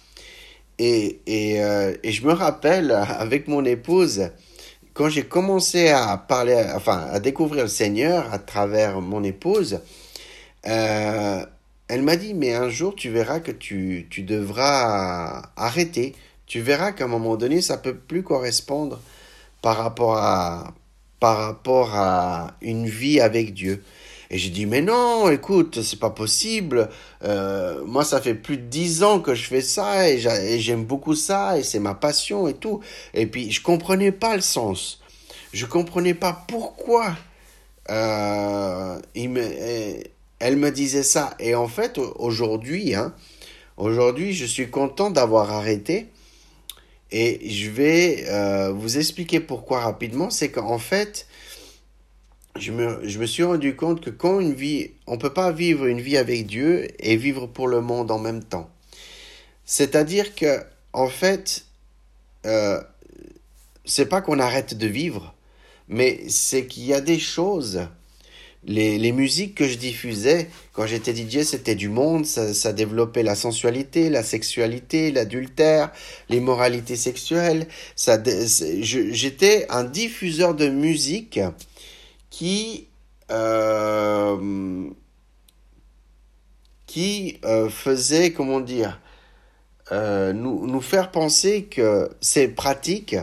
Et, 0.79 1.21
et, 1.27 1.63
euh, 1.63 1.95
et, 2.03 2.13
je 2.13 2.27
me 2.27 2.33
rappelle 2.33 2.91
avec 3.19 3.49
mon 3.49 3.65
épouse, 3.65 4.31
quand 4.93 5.09
j'ai 5.09 5.25
commencé 5.25 5.89
à 5.89 6.17
parler, 6.19 6.63
enfin 6.75 7.07
à 7.11 7.19
découvrir 7.19 7.65
le 7.65 7.69
Seigneur 7.69 8.33
à 8.33 8.39
travers 8.39 9.01
mon 9.01 9.25
épouse, 9.25 9.81
euh, 10.67 11.47
elle 11.89 12.03
m'a 12.03 12.17
dit, 12.17 12.35
mais 12.35 12.55
un 12.55 12.69
jour 12.69 12.95
tu 12.95 13.11
verras 13.11 13.41
que 13.41 13.53
tu, 13.53 14.07
tu 14.11 14.23
devras 14.23 15.51
arrêter 15.57 16.15
tu 16.47 16.61
verras 16.61 16.93
qu'à 16.93 17.05
un 17.05 17.09
moment 17.09 17.37
donné, 17.37 17.61
ça 17.61 17.77
peut 17.77 17.97
plus 17.97 18.23
correspondre 18.23 19.01
par 19.63 19.77
rapport 19.77 20.17
à, 20.17 20.73
par 21.19 21.39
rapport 21.39 21.95
à 21.95 22.57
une 22.63 22.87
vie 22.87 23.21
avec 23.21 23.53
Dieu. 23.53 23.83
Et 24.31 24.39
j'ai 24.39 24.51
dit, 24.51 24.67
mais 24.67 24.81
non, 24.81 25.29
écoute, 25.29 25.83
c'est 25.83 25.99
pas 25.99 26.11
possible. 26.11 26.89
Euh, 27.25 27.85
moi, 27.85 28.05
ça 28.05 28.21
fait 28.21 28.35
plus 28.35 28.57
de 28.57 28.63
dix 28.63 29.03
ans 29.03 29.21
que 29.21 29.35
je 29.35 29.45
fais 29.45 29.61
ça 29.61 30.09
et 30.09 30.19
j'aime 30.61 30.85
beaucoup 30.85 31.15
ça 31.15 31.59
et 31.59 31.63
c'est 31.63 31.79
ma 31.79 31.95
passion 31.95 32.49
et 32.49 32.55
tout. 32.55 32.81
Et 33.15 33.27
puis, 33.27 33.51
je 33.51 33.63
comprenais 33.63 34.13
pas 34.13 34.35
le 34.35 34.43
sens. 34.43 35.01
Je 35.53 35.67
comprenais 35.67 36.15
pas 36.15 36.45
pourquoi 36.49 37.17
euh, 37.89 38.99
il 39.15 39.31
me, 39.31 39.43
elle 40.39 40.57
me 40.57 40.71
disait 40.71 41.03
ça. 41.03 41.35
Et 41.39 41.55
en 41.55 41.69
fait, 41.69 41.99
aujourd'hui, 41.99 42.95
hein, 42.95 43.15
aujourd'hui, 43.77 44.33
je 44.33 44.45
suis 44.45 44.71
content 44.71 45.11
d'avoir 45.11 45.51
arrêté. 45.53 46.09
Et 47.13 47.49
je 47.49 47.71
vais 47.71 48.25
euh, 48.29 48.73
vous 48.73 48.99
expliquer 48.99 49.41
pourquoi 49.41 49.81
rapidement. 49.81 50.31
C'est 50.31 50.51
qu'en 50.51 50.79
fait, 50.79 51.27
je 52.59 52.73
me, 52.73 53.07
je 53.07 53.19
me 53.19 53.27
suis 53.27 53.45
rendu 53.45 53.77
compte 53.77 54.01
que 54.01 54.11
quand 54.11 54.41
une 54.41 54.55
vie, 54.55 54.91
on 55.07 55.19
peut 55.19 55.33
pas 55.33 55.53
vivre 55.53 55.87
une 55.87 56.01
vie 56.01 56.17
avec 56.17 56.47
Dieu 56.47 56.89
et 56.99 57.17
vivre 57.17 57.47
pour 57.47 57.69
le 57.69 57.81
monde 57.81 58.11
en 58.11 58.19
même 58.19 58.43
temps. 58.43 58.71
C'est-à-dire 59.65 60.35
que, 60.35 60.63
en 60.93 61.09
fait, 61.09 61.67
euh, 62.45 62.81
c'est 63.85 64.07
pas 64.07 64.21
qu'on 64.21 64.39
arrête 64.39 64.75
de 64.75 64.87
vivre, 64.87 65.35
mais 65.89 66.29
c'est 66.29 66.67
qu'il 66.67 66.85
y 66.85 66.95
a 66.95 67.01
des 67.01 67.19
choses. 67.19 67.89
Les, 68.65 68.99
les 68.99 69.13
musiques 69.13 69.55
que 69.55 69.69
je 69.69 69.77
diffusais 69.77 70.49
quand 70.73 70.87
j'étais 70.87 71.15
DJ, 71.15 71.43
c'était 71.43 71.75
du 71.75 71.89
monde, 71.89 72.27
ça, 72.27 72.53
ça 72.53 72.73
développait 72.73 73.23
la 73.23 73.35
sensualité, 73.35 74.11
la 74.11 74.23
sexualité, 74.23 75.13
l'adultère, 75.13 75.93
l'immoralité 76.29 76.97
sexuelle. 76.97 77.69
Ça, 77.95 78.19
j'étais 78.81 79.67
un 79.71 79.85
diffuseur 79.85 80.55
de 80.55 80.69
musique 80.69 81.41
qui 82.31 82.89
euh, 83.31 84.89
qui 86.87 87.41
euh, 87.45 87.69
faisait 87.69 88.33
comment 88.33 88.61
dire 88.61 89.01
euh, 89.93 90.33
nous, 90.33 90.67
nous 90.67 90.81
faire 90.81 91.11
penser 91.11 91.65
que 91.65 92.11
ces 92.21 92.49
pratiques 92.49 93.17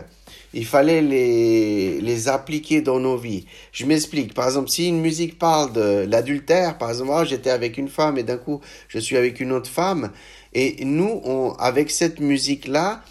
il 0.52 0.64
fallait 0.64 1.02
les, 1.02 2.00
les 2.00 2.28
appliquer 2.28 2.80
dans 2.80 3.00
nos 3.00 3.16
vies. 3.16 3.44
Je 3.72 3.86
m'explique. 3.86 4.34
Par 4.34 4.46
exemple, 4.46 4.68
si 4.68 4.88
une 4.88 5.00
musique 5.00 5.38
parle 5.38 5.72
de 5.72 6.06
l'adultère, 6.08 6.78
par 6.78 6.90
exemple, 6.90 7.26
j'étais 7.26 7.50
avec 7.50 7.76
une 7.76 7.88
femme 7.88 8.18
et 8.18 8.22
d'un 8.22 8.36
coup, 8.36 8.60
je 8.88 8.98
suis 8.98 9.16
avec 9.16 9.40
une 9.40 9.52
autre 9.52 9.70
femme. 9.70 10.10
Et 10.52 10.84
nous, 10.84 11.20
on, 11.24 11.52
avec 11.58 11.90
cette 11.90 12.20
musique-là, 12.20 13.02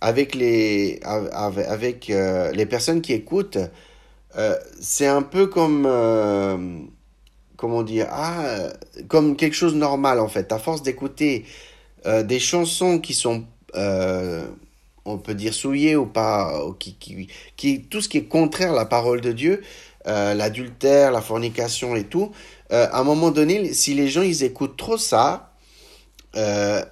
avec 0.00 0.34
les, 0.34 1.00
avec, 1.04 2.10
euh, 2.10 2.50
les 2.52 2.66
personnes 2.66 3.02
qui 3.02 3.12
écoutent, 3.12 3.58
euh, 4.36 4.56
c'est 4.80 5.06
un 5.06 5.22
peu 5.22 5.46
comme, 5.46 5.84
euh, 5.86 6.78
comment 7.56 7.82
dire, 7.82 8.08
ah, 8.10 8.68
comme 9.08 9.36
quelque 9.36 9.54
chose 9.54 9.74
de 9.74 9.78
normal 9.78 10.20
en 10.20 10.28
fait. 10.28 10.52
À 10.52 10.58
force 10.58 10.82
d'écouter 10.82 11.44
des 12.04 12.40
chansons 12.40 12.98
qui 12.98 13.14
sont 13.14 13.44
on 15.04 15.18
peut 15.18 15.34
dire 15.34 15.54
souillé 15.54 15.96
ou 15.96 16.06
pas, 16.06 16.62
qui, 16.78 16.94
qui, 16.94 17.28
qui, 17.56 17.82
tout 17.82 18.00
ce 18.00 18.08
qui 18.08 18.18
est 18.18 18.24
contraire 18.24 18.72
à 18.72 18.76
la 18.76 18.84
parole 18.84 19.20
de 19.20 19.32
Dieu, 19.32 19.62
euh, 20.08 20.34
l'adultère, 20.34 21.12
la 21.12 21.22
fornication 21.22 21.94
et 21.94 22.04
tout, 22.04 22.32
euh, 22.72 22.88
à 22.90 23.00
un 23.00 23.04
moment 23.04 23.30
donné, 23.30 23.72
si 23.72 23.94
les 23.94 24.08
gens 24.08 24.22
ils 24.22 24.42
écoutent 24.42 24.76
trop 24.76 24.98
ça, 24.98 25.54
euh, 26.34 26.82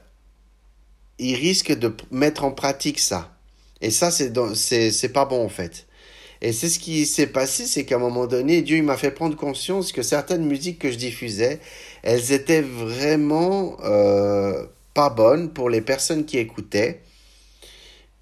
ils 1.18 1.34
risquent 1.34 1.76
de 1.76 1.92
mettre 2.12 2.44
en 2.44 2.52
pratique 2.52 3.00
ça. 3.00 3.36
Et 3.80 3.90
ça, 3.90 4.10
c'est 4.10 4.32
c'est 4.54 5.08
pas 5.08 5.24
bon 5.24 5.44
en 5.44 5.48
fait. 5.48 5.86
Et 6.40 6.52
c'est 6.52 6.68
ce 6.68 6.78
qui 6.78 7.04
s'est 7.04 7.26
passé, 7.26 7.66
c'est 7.66 7.84
qu'à 7.84 7.96
un 7.96 7.98
moment 7.98 8.26
donné, 8.26 8.62
Dieu 8.62 8.80
m'a 8.82 8.96
fait 8.96 9.10
prendre 9.10 9.36
conscience 9.36 9.92
que 9.92 10.02
certaines 10.02 10.44
musiques 10.44 10.78
que 10.78 10.90
je 10.90 10.96
diffusais, 10.96 11.60
elles 12.02 12.32
étaient 12.32 12.62
vraiment 12.62 13.76
pas 14.94 15.10
bonnes 15.10 15.52
pour 15.52 15.68
les 15.68 15.80
personnes 15.80 16.24
qui 16.24 16.38
écoutaient 16.38 17.02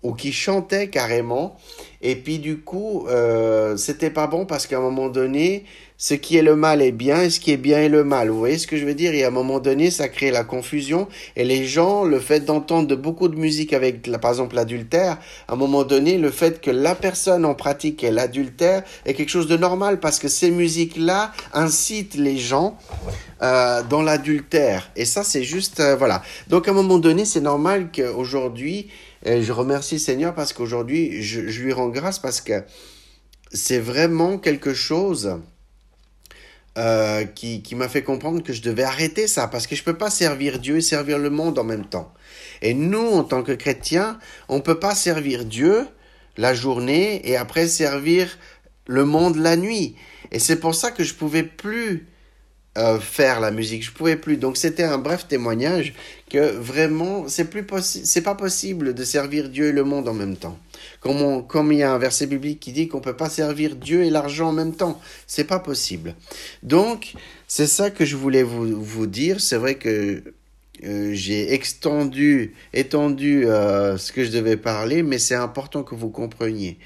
ou 0.02 0.14
qui 0.14 0.32
chantaient 0.32 0.88
carrément. 0.88 1.56
Et 2.02 2.16
puis 2.16 2.38
du 2.38 2.60
coup, 2.60 3.06
euh, 3.08 3.76
c'était 3.76 4.10
pas 4.10 4.26
bon 4.26 4.46
parce 4.46 4.66
qu'à 4.66 4.78
un 4.78 4.82
moment 4.82 5.08
donné, 5.08 5.64
ce 5.98 6.14
qui 6.14 6.36
est 6.36 6.42
le 6.42 6.54
mal 6.54 6.80
est 6.80 6.92
bien 6.92 7.22
et 7.22 7.30
ce 7.30 7.40
qui 7.40 7.50
est 7.50 7.56
bien 7.56 7.80
est 7.80 7.88
le 7.88 8.04
mal. 8.04 8.30
Vous 8.30 8.38
voyez 8.38 8.56
ce 8.56 8.68
que 8.68 8.76
je 8.76 8.86
veux 8.86 8.94
dire? 8.94 9.12
Et 9.14 9.24
à 9.24 9.28
un 9.28 9.32
moment 9.32 9.58
donné, 9.58 9.90
ça 9.90 10.08
crée 10.08 10.30
la 10.30 10.44
confusion. 10.44 11.08
Et 11.34 11.44
les 11.44 11.66
gens, 11.66 12.04
le 12.04 12.20
fait 12.20 12.40
d'entendre 12.40 12.86
de 12.86 12.94
beaucoup 12.94 13.26
de 13.26 13.36
musique 13.36 13.72
avec, 13.72 14.08
par 14.20 14.30
exemple, 14.30 14.54
l'adultère, 14.54 15.18
à 15.48 15.54
un 15.54 15.56
moment 15.56 15.82
donné, 15.82 16.16
le 16.16 16.30
fait 16.30 16.60
que 16.60 16.70
la 16.70 16.94
personne 16.94 17.44
en 17.44 17.56
pratique 17.56 18.04
est 18.04 18.12
l'adultère 18.12 18.84
est 19.06 19.14
quelque 19.14 19.28
chose 19.28 19.48
de 19.48 19.56
normal 19.56 19.98
parce 19.98 20.20
que 20.20 20.28
ces 20.28 20.52
musiques-là 20.52 21.32
incitent 21.52 22.14
les 22.14 22.38
gens 22.38 22.78
euh, 23.42 23.82
dans 23.82 24.02
l'adultère. 24.02 24.90
Et 24.94 25.04
ça, 25.04 25.24
c'est 25.24 25.42
juste, 25.42 25.80
euh, 25.80 25.96
voilà. 25.96 26.22
Donc 26.46 26.68
à 26.68 26.70
un 26.70 26.74
moment 26.74 26.98
donné, 26.98 27.24
c'est 27.24 27.40
normal 27.40 27.88
qu'aujourd'hui, 27.94 28.88
et 29.24 29.42
je 29.42 29.52
remercie 29.52 29.98
Seigneur 29.98 30.32
parce 30.32 30.52
qu'aujourd'hui, 30.52 31.22
je, 31.22 31.40
lui 31.40 31.72
rends 31.72 31.88
grâce 31.88 32.20
parce 32.20 32.40
que 32.40 32.62
c'est 33.52 33.80
vraiment 33.80 34.38
quelque 34.38 34.74
chose 34.74 35.38
euh, 36.76 37.24
qui, 37.24 37.62
qui 37.62 37.74
m'a 37.74 37.88
fait 37.88 38.02
comprendre 38.02 38.42
que 38.42 38.52
je 38.52 38.62
devais 38.62 38.84
arrêter 38.84 39.26
ça 39.26 39.48
parce 39.48 39.66
que 39.66 39.74
je 39.74 39.80
ne 39.80 39.84
peux 39.86 39.98
pas 39.98 40.10
servir 40.10 40.58
Dieu 40.58 40.76
et 40.76 40.80
servir 40.80 41.18
le 41.18 41.30
monde 41.30 41.58
en 41.58 41.64
même 41.64 41.86
temps. 41.86 42.12
Et 42.62 42.74
nous, 42.74 43.08
en 43.08 43.24
tant 43.24 43.42
que 43.42 43.52
chrétiens, 43.52 44.18
on 44.48 44.56
ne 44.56 44.62
peut 44.62 44.78
pas 44.78 44.94
servir 44.94 45.44
Dieu 45.44 45.86
la 46.36 46.54
journée 46.54 47.28
et 47.28 47.36
après 47.36 47.66
servir 47.66 48.38
le 48.86 49.04
monde 49.04 49.36
la 49.36 49.56
nuit. 49.56 49.96
Et 50.30 50.38
c'est 50.38 50.60
pour 50.60 50.74
ça 50.74 50.90
que 50.90 51.04
je 51.04 51.14
pouvais 51.14 51.42
plus 51.42 52.06
euh, 52.76 53.00
faire 53.00 53.40
la 53.40 53.50
musique. 53.50 53.84
Je 53.84 53.90
pouvais 53.90 54.16
plus. 54.16 54.36
Donc 54.36 54.56
c'était 54.56 54.84
un 54.84 54.98
bref 54.98 55.26
témoignage 55.26 55.94
que 56.30 56.52
vraiment 56.52 57.26
c'est 57.28 57.50
plus 57.50 57.64
possible, 57.64 58.06
c'est 58.06 58.22
pas 58.22 58.34
possible 58.34 58.94
de 58.94 59.04
servir 59.04 59.48
Dieu 59.48 59.68
et 59.68 59.72
le 59.72 59.84
monde 59.84 60.08
en 60.08 60.14
même 60.14 60.36
temps. 60.36 60.58
Comme, 61.00 61.46
comme 61.46 61.72
il 61.72 61.78
y 61.78 61.82
a 61.82 61.92
un 61.92 61.98
verset 61.98 62.26
biblique 62.26 62.58
qui 62.60 62.72
dit 62.72 62.88
qu'on 62.88 63.00
peut 63.00 63.16
pas 63.16 63.30
servir 63.30 63.76
Dieu 63.76 64.02
et 64.04 64.10
l'argent 64.10 64.48
en 64.48 64.52
même 64.52 64.74
temps, 64.74 65.00
c'est 65.26 65.44
pas 65.44 65.60
possible. 65.60 66.16
Donc 66.62 67.14
c'est 67.46 67.68
ça 67.68 67.90
que 67.90 68.04
je 68.04 68.16
voulais 68.16 68.42
vous, 68.42 68.82
vous 68.82 69.06
dire. 69.06 69.40
C'est 69.40 69.56
vrai 69.56 69.76
que 69.76 70.22
euh, 70.84 71.10
j'ai 71.12 71.52
extendu, 71.52 72.54
étendu 72.72 73.46
euh, 73.46 73.96
ce 73.96 74.12
que 74.12 74.24
je 74.24 74.30
devais 74.30 74.56
parler, 74.56 75.02
mais 75.02 75.18
c'est 75.18 75.34
important 75.34 75.82
que 75.82 75.94
vous 75.94 76.10
compreniez. 76.10 76.78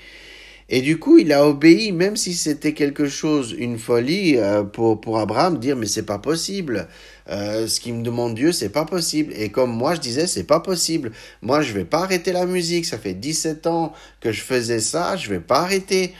Et 0.69 0.81
du 0.81 0.99
coup, 0.99 1.19
il 1.19 1.33
a 1.33 1.47
obéi, 1.47 1.93
même 1.93 2.17
si 2.17 2.33
c'était 2.33 2.73
quelque 2.73 3.07
chose, 3.07 3.55
une 3.59 3.79
folie 3.79 4.39
euh, 4.39 4.63
pour, 4.63 5.01
pour 5.01 5.19
Abraham, 5.19 5.59
dire 5.59 5.77
mais 5.77 5.87
c'est 5.87 6.07
pas 6.07 6.19
possible. 6.19 6.89
Euh, 7.29 7.67
ce 7.67 7.81
qui 7.81 7.93
me 7.93 8.03
demande 8.03 8.35
Dieu, 8.35 8.53
c'est 8.53 8.69
pas 8.69 8.85
possible. 8.85 9.33
Et 9.37 9.51
comme 9.51 9.71
moi, 9.71 9.95
je 9.95 10.01
disais, 10.01 10.27
c'est 10.27 10.45
pas 10.45 10.61
possible. 10.61 11.13
Moi, 11.41 11.63
je 11.63 11.73
vais 11.73 11.85
pas 11.85 12.01
arrêter 12.01 12.33
la 12.33 12.47
musique. 12.47 12.85
Ça 12.85 12.99
fait 12.99 13.15
17 13.15 13.67
ans 13.67 13.93
que 14.21 14.33
je 14.33 14.43
faisais 14.43 14.81
ça, 14.81 15.17
je 15.17 15.29
vais 15.29 15.41
pas 15.41 15.61
arrêter. 15.61 16.15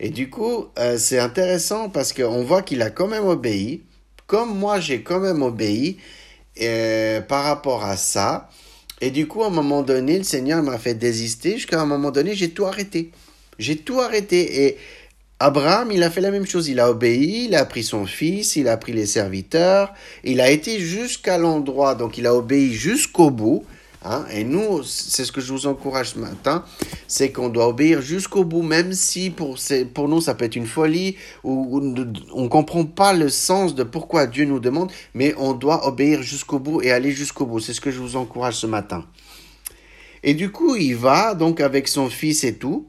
Et 0.00 0.10
du 0.10 0.30
coup, 0.30 0.66
euh, 0.78 0.98
c'est 0.98 1.18
intéressant 1.18 1.88
parce 1.88 2.12
qu'on 2.12 2.42
voit 2.42 2.62
qu'il 2.62 2.82
a 2.82 2.90
quand 2.90 3.08
même 3.08 3.26
obéi. 3.26 3.82
Comme 4.26 4.56
moi, 4.58 4.80
j'ai 4.80 5.02
quand 5.02 5.20
même 5.20 5.42
obéi 5.42 5.98
par 7.28 7.44
rapport 7.44 7.84
à 7.84 7.96
ça. 7.96 8.48
Et 9.02 9.10
du 9.10 9.26
coup, 9.26 9.42
à 9.42 9.48
un 9.48 9.50
moment 9.50 9.82
donné, 9.82 10.16
le 10.16 10.24
Seigneur 10.24 10.62
m'a 10.62 10.78
fait 10.78 10.94
désister. 10.94 11.54
Jusqu'à 11.54 11.80
un 11.80 11.86
moment 11.86 12.12
donné, 12.12 12.34
j'ai 12.36 12.50
tout 12.50 12.66
arrêté. 12.66 13.10
J'ai 13.58 13.76
tout 13.76 14.00
arrêté. 14.00 14.64
Et 14.64 14.78
Abraham, 15.44 15.90
il 15.90 16.04
a 16.04 16.10
fait 16.10 16.20
la 16.20 16.30
même 16.30 16.46
chose. 16.46 16.68
Il 16.68 16.78
a 16.78 16.88
obéi, 16.88 17.46
il 17.46 17.56
a 17.56 17.64
pris 17.64 17.82
son 17.82 18.06
fils, 18.06 18.54
il 18.54 18.68
a 18.68 18.76
pris 18.76 18.92
les 18.92 19.06
serviteurs, 19.06 19.92
il 20.22 20.40
a 20.40 20.52
été 20.52 20.78
jusqu'à 20.78 21.36
l'endroit, 21.36 21.96
donc 21.96 22.16
il 22.16 22.28
a 22.28 22.34
obéi 22.34 22.72
jusqu'au 22.72 23.30
bout. 23.30 23.64
Hein, 24.04 24.24
et 24.32 24.44
nous, 24.44 24.84
c'est 24.84 25.24
ce 25.24 25.32
que 25.32 25.40
je 25.40 25.52
vous 25.52 25.66
encourage 25.66 26.10
ce 26.10 26.20
matin, 26.20 26.64
c'est 27.08 27.32
qu'on 27.32 27.48
doit 27.48 27.66
obéir 27.66 28.02
jusqu'au 28.02 28.44
bout, 28.44 28.62
même 28.62 28.92
si 28.92 29.30
pour, 29.30 29.56
nous 30.08 30.20
ça 30.20 30.34
peut 30.34 30.44
être 30.44 30.54
une 30.54 30.66
folie, 30.66 31.16
ou, 31.42 31.80
on 32.32 32.42
ne 32.42 32.48
comprend 32.48 32.84
pas 32.84 33.12
le 33.12 33.28
sens 33.28 33.74
de 33.74 33.82
pourquoi 33.82 34.28
Dieu 34.28 34.44
nous 34.44 34.60
demande, 34.60 34.92
mais 35.12 35.34
on 35.38 35.54
doit 35.54 35.88
obéir 35.88 36.22
jusqu'au 36.22 36.60
bout 36.60 36.82
et 36.82 36.92
aller 36.92 37.10
jusqu'au 37.10 37.46
bout. 37.46 37.58
C'est 37.58 37.74
ce 37.74 37.80
que 37.80 37.90
je 37.90 37.98
vous 37.98 38.14
encourage 38.14 38.54
ce 38.54 38.68
matin. 38.68 39.06
Et 40.22 40.34
du 40.34 40.52
coup, 40.52 40.76
il 40.76 40.94
va 40.94 41.34
donc 41.34 41.60
avec 41.60 41.88
son 41.88 42.08
fils 42.08 42.44
et 42.44 42.54
tout. 42.54 42.86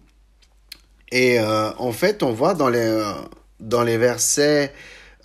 Et 1.13 1.39
euh, 1.39 1.69
en 1.77 1.91
fait, 1.91 2.23
on 2.23 2.31
voit 2.31 2.55
dans 2.55 2.69
les, 2.69 3.03
dans 3.59 3.83
les 3.83 3.97
versets, 3.97 4.73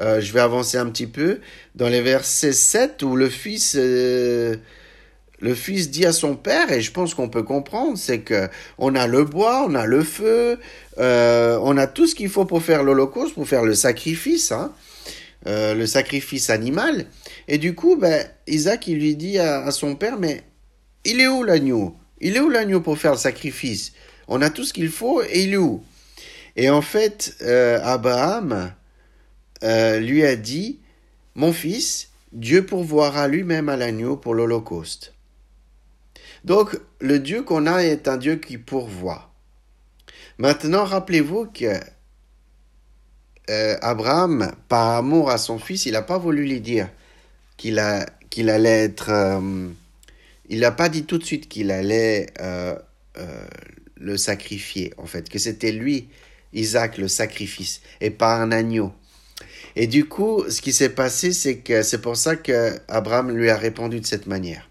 euh, 0.03 0.21
je 0.21 0.35
vais 0.35 0.41
avancer 0.41 0.77
un 0.77 0.85
petit 0.85 1.07
peu, 1.07 1.41
dans 1.77 1.89
les 1.89 2.03
versets 2.03 2.53
7 2.53 3.03
où 3.03 3.17
le 3.17 3.31
fils, 3.31 3.75
euh, 3.75 4.57
le 5.41 5.55
fils 5.55 5.91
dit 5.91 6.05
à 6.05 6.13
son 6.13 6.37
père, 6.37 6.71
et 6.71 6.83
je 6.83 6.93
pense 6.93 7.15
qu'on 7.15 7.31
peut 7.31 7.43
comprendre, 7.43 7.97
c'est 7.97 8.19
que 8.19 8.51
on 8.77 8.95
a 8.95 9.07
le 9.07 9.25
bois, 9.25 9.65
on 9.67 9.75
a 9.75 9.87
le 9.87 10.05
feu, 10.05 10.59
on 10.99 11.79
a 11.79 11.87
tout 11.87 12.07
ce 12.07 12.15
qu'il 12.15 12.29
faut 12.29 12.45
pour 12.45 12.63
faire 12.63 12.83
l'holocauste, 12.83 13.33
pour 13.33 13.49
faire 13.49 13.65
le 13.65 13.75
sacrifice, 13.75 14.53
hein, 14.53 14.75
le 15.47 15.87
sacrifice 15.87 16.51
animal. 16.51 17.07
Et 17.47 17.57
du 17.57 17.75
coup, 17.75 17.97
ben, 17.97 18.29
Isaac, 18.47 18.89
il 18.89 18.99
lui 18.99 19.17
dit 19.17 19.39
à, 19.39 19.65
à 19.65 19.71
son 19.71 19.95
père, 19.95 20.19
mais 20.19 20.43
il 21.07 21.19
est 21.19 21.29
où 21.29 21.45
l'agneau? 21.45 21.97
Il 22.21 22.37
est 22.37 22.41
où 22.41 22.51
l'agneau 22.51 22.83
pour 22.83 22.99
faire 22.99 23.13
le 23.13 23.17
sacrifice? 23.19 23.95
On 24.29 24.43
a 24.43 24.51
tout 24.51 24.65
ce 24.65 24.73
qu'il 24.73 24.91
faut 24.91 25.23
et 25.23 25.45
il 25.45 25.55
est 25.55 25.57
où? 25.57 25.83
Et 26.57 26.71
en 26.71 26.83
fait, 26.83 27.37
euh, 27.43 27.81
Abraham 27.83 28.73
euh, 29.63 29.99
lui 30.01 30.25
a 30.25 30.37
dit, 30.37 30.81
mon 31.35 31.53
fils, 31.53 32.11
Dieu 32.33 32.67
pourvoira 32.67 33.29
lui-même 33.29 33.69
à 33.69 33.77
l'agneau 33.77 34.17
pour 34.17 34.35
l'Holocauste. 34.35 35.15
Donc, 36.45 36.79
le 37.01 37.19
Dieu 37.19 37.43
qu'on 37.43 37.67
a 37.67 37.85
est 37.85 38.07
un 38.07 38.17
Dieu 38.17 38.37
qui 38.37 38.59
pourvoit. 38.59 39.33
Maintenant, 40.39 40.85
rappelez-vous 40.85 41.47
que 41.47 41.79
euh, 43.51 43.77
Abraham, 43.81 44.53
par 44.69 44.97
amour 44.97 45.31
à 45.31 45.39
son 45.39 45.59
fils, 45.59 45.87
il 45.87 45.93
n'a 45.93 46.03
pas 46.03 46.19
voulu 46.19 46.45
lui 46.45 46.61
dire 46.61 46.91
qu'il 47.57 47.83
qu'il 48.31 48.51
allait 48.51 48.85
être. 48.85 49.41
Il 50.49 50.61
n'a 50.61 50.71
pas 50.71 50.89
dit 50.89 51.05
tout 51.05 51.19
de 51.19 51.25
suite 51.25 51.49
qu'il 51.49 51.71
allait 51.71 52.27
le 54.01 54.17
sacrifier, 54.17 54.93
en 54.99 55.07
fait, 55.07 55.29
que 55.29 55.39
c'était 55.39 55.73
lui, 55.73 56.09
Isaac, 56.53 56.99
le 56.99 57.09
sacrifice, 57.09 57.81
et 58.01 58.11
pas 58.11 58.37
un 58.37 58.53
agneau. 58.53 58.93
Et 59.77 59.87
du 59.87 60.07
coup, 60.07 60.45
ce 60.49 60.61
qui 60.61 60.73
s'est 60.73 60.89
passé, 60.91 61.33
c'est 61.33 61.59
que 61.59 61.83
c'est 61.83 62.01
pour 62.01 62.17
ça 62.17 62.37
que 62.37 62.79
Abraham 62.89 63.31
lui 63.31 63.51
a 63.51 63.57
répondu 63.57 64.01
de 64.01 64.07
cette 64.07 64.27
manière. 64.27 64.69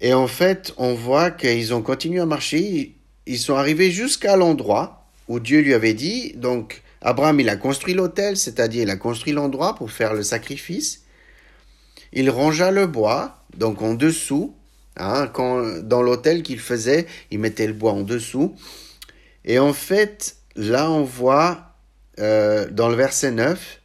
Et 0.00 0.12
en 0.12 0.26
fait, 0.26 0.74
on 0.76 0.94
voit 0.94 1.30
qu'ils 1.30 1.74
ont 1.74 1.82
continué 1.82 2.20
à 2.20 2.26
marcher. 2.26 2.94
Ils 3.26 3.38
sont 3.38 3.56
arrivés 3.56 3.90
jusqu'à 3.90 4.36
l'endroit 4.36 5.06
où 5.26 5.40
Dieu 5.40 5.60
lui 5.60 5.74
avait 5.74 5.94
dit. 5.94 6.32
Donc, 6.34 6.82
Abraham, 7.00 7.40
il 7.40 7.48
a 7.48 7.56
construit 7.56 7.94
l'autel, 7.94 8.36
c'est-à-dire 8.36 8.82
il 8.82 8.90
a 8.90 8.96
construit 8.96 9.32
l'endroit 9.32 9.74
pour 9.74 9.90
faire 9.90 10.14
le 10.14 10.22
sacrifice. 10.22 11.02
Il 12.12 12.30
rangea 12.30 12.70
le 12.70 12.86
bois, 12.86 13.44
donc 13.56 13.82
en 13.82 13.94
dessous. 13.94 14.54
Hein, 14.98 15.28
quand, 15.32 15.82
dans 15.82 16.02
l'autel 16.02 16.42
qu'il 16.42 16.60
faisait, 16.60 17.06
il 17.30 17.38
mettait 17.38 17.66
le 17.66 17.72
bois 17.72 17.92
en 17.92 18.02
dessous. 18.02 18.54
Et 19.44 19.58
en 19.58 19.72
fait, 19.72 20.36
là, 20.56 20.90
on 20.90 21.04
voit 21.04 21.74
euh, 22.18 22.68
dans 22.70 22.88
le 22.88 22.96
verset 22.96 23.30
9, 23.30 23.80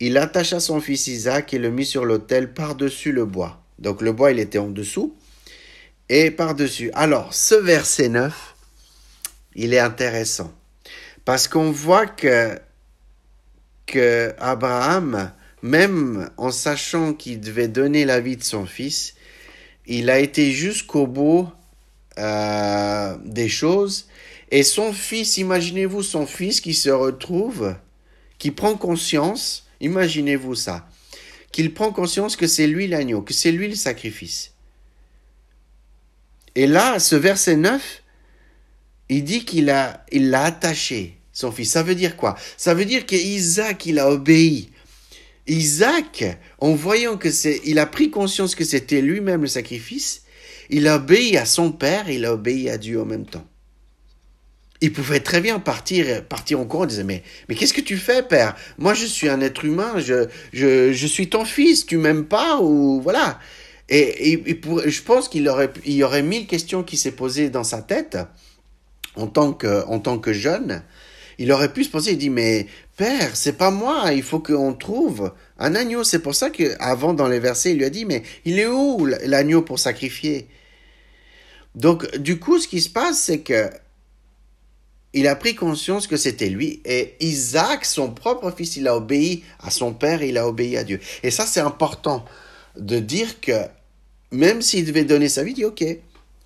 il 0.00 0.18
attacha 0.18 0.60
son 0.60 0.80
fils 0.80 1.06
Isaac 1.06 1.54
et 1.54 1.58
le 1.58 1.70
mit 1.70 1.86
sur 1.86 2.04
l'autel 2.04 2.52
par-dessus 2.52 3.12
le 3.12 3.24
bois. 3.24 3.62
Donc 3.78 4.02
le 4.02 4.12
bois, 4.12 4.30
il 4.30 4.38
était 4.38 4.58
en 4.58 4.68
dessous 4.68 5.16
et 6.08 6.30
par-dessus. 6.30 6.90
Alors, 6.94 7.34
ce 7.34 7.54
verset 7.54 8.08
9, 8.08 8.54
il 9.56 9.74
est 9.74 9.78
intéressant 9.78 10.52
parce 11.24 11.48
qu'on 11.48 11.72
voit 11.72 12.06
que, 12.06 12.58
que 13.86 14.32
Abraham, 14.38 15.32
même 15.62 16.30
en 16.36 16.52
sachant 16.52 17.12
qu'il 17.12 17.40
devait 17.40 17.68
donner 17.68 18.04
la 18.04 18.20
vie 18.20 18.36
de 18.36 18.44
son 18.44 18.66
fils, 18.66 19.15
il 19.86 20.10
a 20.10 20.18
été 20.18 20.50
jusqu'au 20.50 21.06
bout 21.06 21.48
euh, 22.18 23.16
des 23.24 23.48
choses. 23.48 24.08
Et 24.50 24.62
son 24.62 24.92
fils, 24.92 25.38
imaginez-vous 25.38 26.02
son 26.02 26.26
fils 26.26 26.60
qui 26.60 26.74
se 26.74 26.90
retrouve, 26.90 27.74
qui 28.38 28.50
prend 28.50 28.76
conscience, 28.76 29.66
imaginez-vous 29.80 30.54
ça, 30.54 30.88
qu'il 31.52 31.74
prend 31.74 31.92
conscience 31.92 32.36
que 32.36 32.46
c'est 32.46 32.66
lui 32.66 32.86
l'agneau, 32.86 33.22
que 33.22 33.34
c'est 33.34 33.52
lui 33.52 33.68
le 33.68 33.74
sacrifice. 33.74 34.52
Et 36.54 36.66
là, 36.66 36.98
ce 36.98 37.16
verset 37.16 37.56
9, 37.56 38.02
il 39.08 39.24
dit 39.24 39.44
qu'il 39.44 39.70
a, 39.70 40.04
l'a 40.12 40.44
attaché, 40.44 41.18
son 41.32 41.52
fils. 41.52 41.70
Ça 41.70 41.82
veut 41.82 41.94
dire 41.94 42.16
quoi? 42.16 42.36
Ça 42.56 42.72
veut 42.72 42.84
dire 42.84 43.04
qu'Isaac, 43.04 43.84
il 43.86 43.98
a 43.98 44.10
obéi. 44.10 44.70
Isaac, 45.46 46.24
en 46.58 46.74
voyant 46.74 47.16
que 47.16 47.30
c'est, 47.30 47.60
il 47.64 47.78
a 47.78 47.86
pris 47.86 48.10
conscience 48.10 48.54
que 48.54 48.64
c'était 48.64 49.00
lui-même 49.00 49.42
le 49.42 49.48
sacrifice, 49.48 50.22
il 50.70 50.88
a 50.88 50.96
obéi 50.96 51.36
à 51.36 51.44
son 51.44 51.72
père, 51.72 52.10
il 52.10 52.24
a 52.24 52.32
obéi 52.32 52.68
à 52.68 52.78
Dieu 52.78 53.00
en 53.00 53.06
même 53.06 53.26
temps 53.26 53.46
il 54.80 54.92
pouvait 54.92 55.20
très 55.20 55.40
bien 55.40 55.58
partir, 55.58 56.24
partir 56.24 56.60
en 56.60 56.64
courant 56.64 56.84
et 56.84 56.88
disait 56.88 57.04
mais, 57.04 57.22
mais 57.48 57.54
qu'est-ce 57.54 57.74
que 57.74 57.80
tu 57.80 57.96
fais, 57.96 58.22
père? 58.22 58.56
Moi, 58.78 58.94
je 58.94 59.06
suis 59.06 59.28
un 59.28 59.40
être 59.40 59.64
humain, 59.64 59.98
je, 59.98 60.26
je, 60.52 60.92
je 60.92 61.06
suis 61.06 61.28
ton 61.28 61.44
fils, 61.44 61.86
tu 61.86 61.96
m'aimes 61.96 62.26
pas 62.26 62.60
ou 62.60 63.00
voilà. 63.00 63.38
Et, 63.88 64.32
et, 64.32 64.54
pour, 64.54 64.82
je 64.86 65.02
pense 65.02 65.28
qu'il 65.28 65.48
aurait, 65.48 65.72
il 65.84 65.94
y 65.94 66.02
aurait 66.02 66.22
mille 66.22 66.46
questions 66.46 66.82
qui 66.82 66.96
s'est 66.96 67.12
posées 67.12 67.50
dans 67.50 67.64
sa 67.64 67.82
tête 67.82 68.18
en 69.14 69.28
tant 69.28 69.52
que, 69.52 69.86
en 69.86 70.00
tant 70.00 70.18
que 70.18 70.32
jeune. 70.32 70.82
Il 71.38 71.52
aurait 71.52 71.72
pu 71.72 71.84
se 71.84 71.90
poser, 71.90 72.12
il 72.12 72.18
dit 72.18 72.30
mais 72.30 72.66
père, 72.96 73.36
c'est 73.36 73.56
pas 73.56 73.70
moi, 73.70 74.12
il 74.12 74.22
faut 74.22 74.40
qu'on 74.40 74.72
trouve 74.74 75.32
un 75.58 75.74
agneau. 75.74 76.04
C'est 76.04 76.20
pour 76.20 76.34
ça 76.34 76.50
que 76.50 76.74
avant 76.80 77.14
dans 77.14 77.28
les 77.28 77.40
versets, 77.40 77.72
il 77.72 77.78
lui 77.78 77.84
a 77.84 77.90
dit 77.90 78.04
mais 78.04 78.22
il 78.44 78.58
est 78.58 78.66
où 78.66 79.06
l'agneau 79.06 79.62
pour 79.62 79.78
sacrifier? 79.78 80.48
Donc 81.74 82.16
du 82.16 82.38
coup, 82.38 82.58
ce 82.58 82.68
qui 82.68 82.80
se 82.80 82.88
passe, 82.88 83.20
c'est 83.20 83.40
que 83.40 83.70
il 85.16 85.26
a 85.28 85.34
pris 85.34 85.54
conscience 85.54 86.06
que 86.06 86.18
c'était 86.18 86.50
lui. 86.50 86.82
Et 86.84 87.14
Isaac, 87.20 87.86
son 87.86 88.10
propre 88.10 88.50
fils, 88.50 88.76
il 88.76 88.86
a 88.86 88.94
obéi 88.94 89.44
à 89.60 89.70
son 89.70 89.94
père 89.94 90.22
il 90.22 90.36
a 90.36 90.46
obéi 90.46 90.76
à 90.76 90.84
Dieu. 90.84 91.00
Et 91.22 91.30
ça, 91.30 91.46
c'est 91.46 91.60
important 91.60 92.24
de 92.76 92.98
dire 92.98 93.40
que 93.40 93.62
même 94.30 94.60
s'il 94.60 94.84
devait 94.84 95.04
donner 95.04 95.30
sa 95.30 95.42
vie, 95.42 95.52
il 95.52 95.54
dit, 95.54 95.64
OK, 95.64 95.82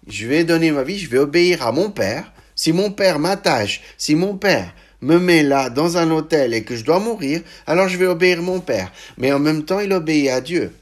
je 0.06 0.26
vais 0.26 0.44
donner 0.44 0.70
ma 0.70 0.84
vie, 0.84 0.98
je 0.98 1.10
vais 1.10 1.18
obéir 1.18 1.66
à 1.66 1.72
mon 1.72 1.90
père. 1.90 2.32
Si 2.54 2.72
mon 2.72 2.92
père 2.92 3.18
m'attache, 3.18 3.80
si 3.98 4.14
mon 4.14 4.36
père 4.36 4.72
me 5.02 5.18
met 5.18 5.42
là 5.42 5.70
dans 5.70 5.96
un 5.96 6.10
hôtel 6.10 6.54
et 6.54 6.64
que 6.64 6.76
je 6.76 6.84
dois 6.84 7.00
mourir, 7.00 7.42
alors 7.66 7.88
je 7.88 7.96
vais 7.96 8.06
obéir 8.06 8.42
mon 8.42 8.60
père. 8.60 8.92
Mais 9.16 9.32
en 9.32 9.38
même 9.38 9.64
temps, 9.64 9.80
il 9.80 9.92
obéit 9.92 10.28
à 10.28 10.40
Dieu. 10.40 10.72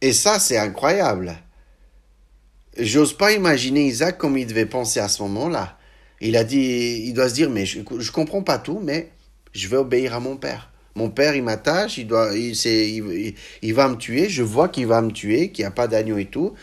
Et 0.00 0.12
ça, 0.12 0.38
c'est 0.38 0.58
incroyable. 0.58 1.36
J'ose 2.78 3.16
pas 3.16 3.32
imaginer 3.32 3.86
Isaac 3.86 4.18
comme 4.18 4.38
il 4.38 4.46
devait 4.46 4.66
penser 4.66 4.98
à 4.98 5.08
ce 5.08 5.22
moment-là. 5.22 5.78
Il 6.20 6.36
a 6.36 6.44
dit, 6.44 7.04
il 7.04 7.12
doit 7.12 7.28
se 7.28 7.34
dire, 7.34 7.50
mais 7.50 7.66
je, 7.66 8.10
comprends 8.10 8.42
pas 8.42 8.58
tout, 8.58 8.80
mais 8.82 9.10
je 9.52 9.68
vais 9.68 9.76
obéir 9.76 10.14
à 10.14 10.20
mon 10.20 10.36
père. 10.36 10.70
Mon 10.94 11.10
père, 11.10 11.34
il 11.34 11.42
m'attache, 11.42 11.98
il 11.98 12.06
doit, 12.06 12.36
il, 12.36 12.54
il, 12.54 13.34
il, 13.62 13.74
va 13.74 13.88
me 13.88 13.96
tuer. 13.96 14.28
Je 14.28 14.42
vois 14.42 14.68
qu'il 14.68 14.86
va 14.86 15.02
me 15.02 15.10
tuer, 15.10 15.50
qu'il 15.50 15.62
n'y 15.62 15.66
a 15.66 15.72
pas 15.72 15.88
d'agneau 15.88 16.18
et 16.18 16.26
tout. 16.26 16.54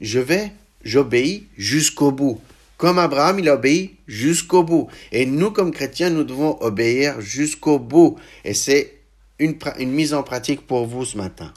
Je 0.00 0.18
vais, 0.18 0.52
j'obéis 0.84 1.46
jusqu'au 1.56 2.12
bout. 2.12 2.40
Comme 2.82 2.98
Abraham, 2.98 3.38
il 3.38 3.48
obéit 3.48 3.92
jusqu'au 4.08 4.64
bout. 4.64 4.88
Et 5.12 5.24
nous, 5.24 5.52
comme 5.52 5.70
chrétiens, 5.70 6.10
nous 6.10 6.24
devons 6.24 6.60
obéir 6.60 7.20
jusqu'au 7.20 7.78
bout. 7.78 8.16
Et 8.44 8.54
c'est 8.54 8.94
une, 9.38 9.56
une 9.78 9.92
mise 9.92 10.12
en 10.12 10.24
pratique 10.24 10.66
pour 10.66 10.84
vous 10.88 11.04
ce 11.04 11.16
matin. 11.16 11.54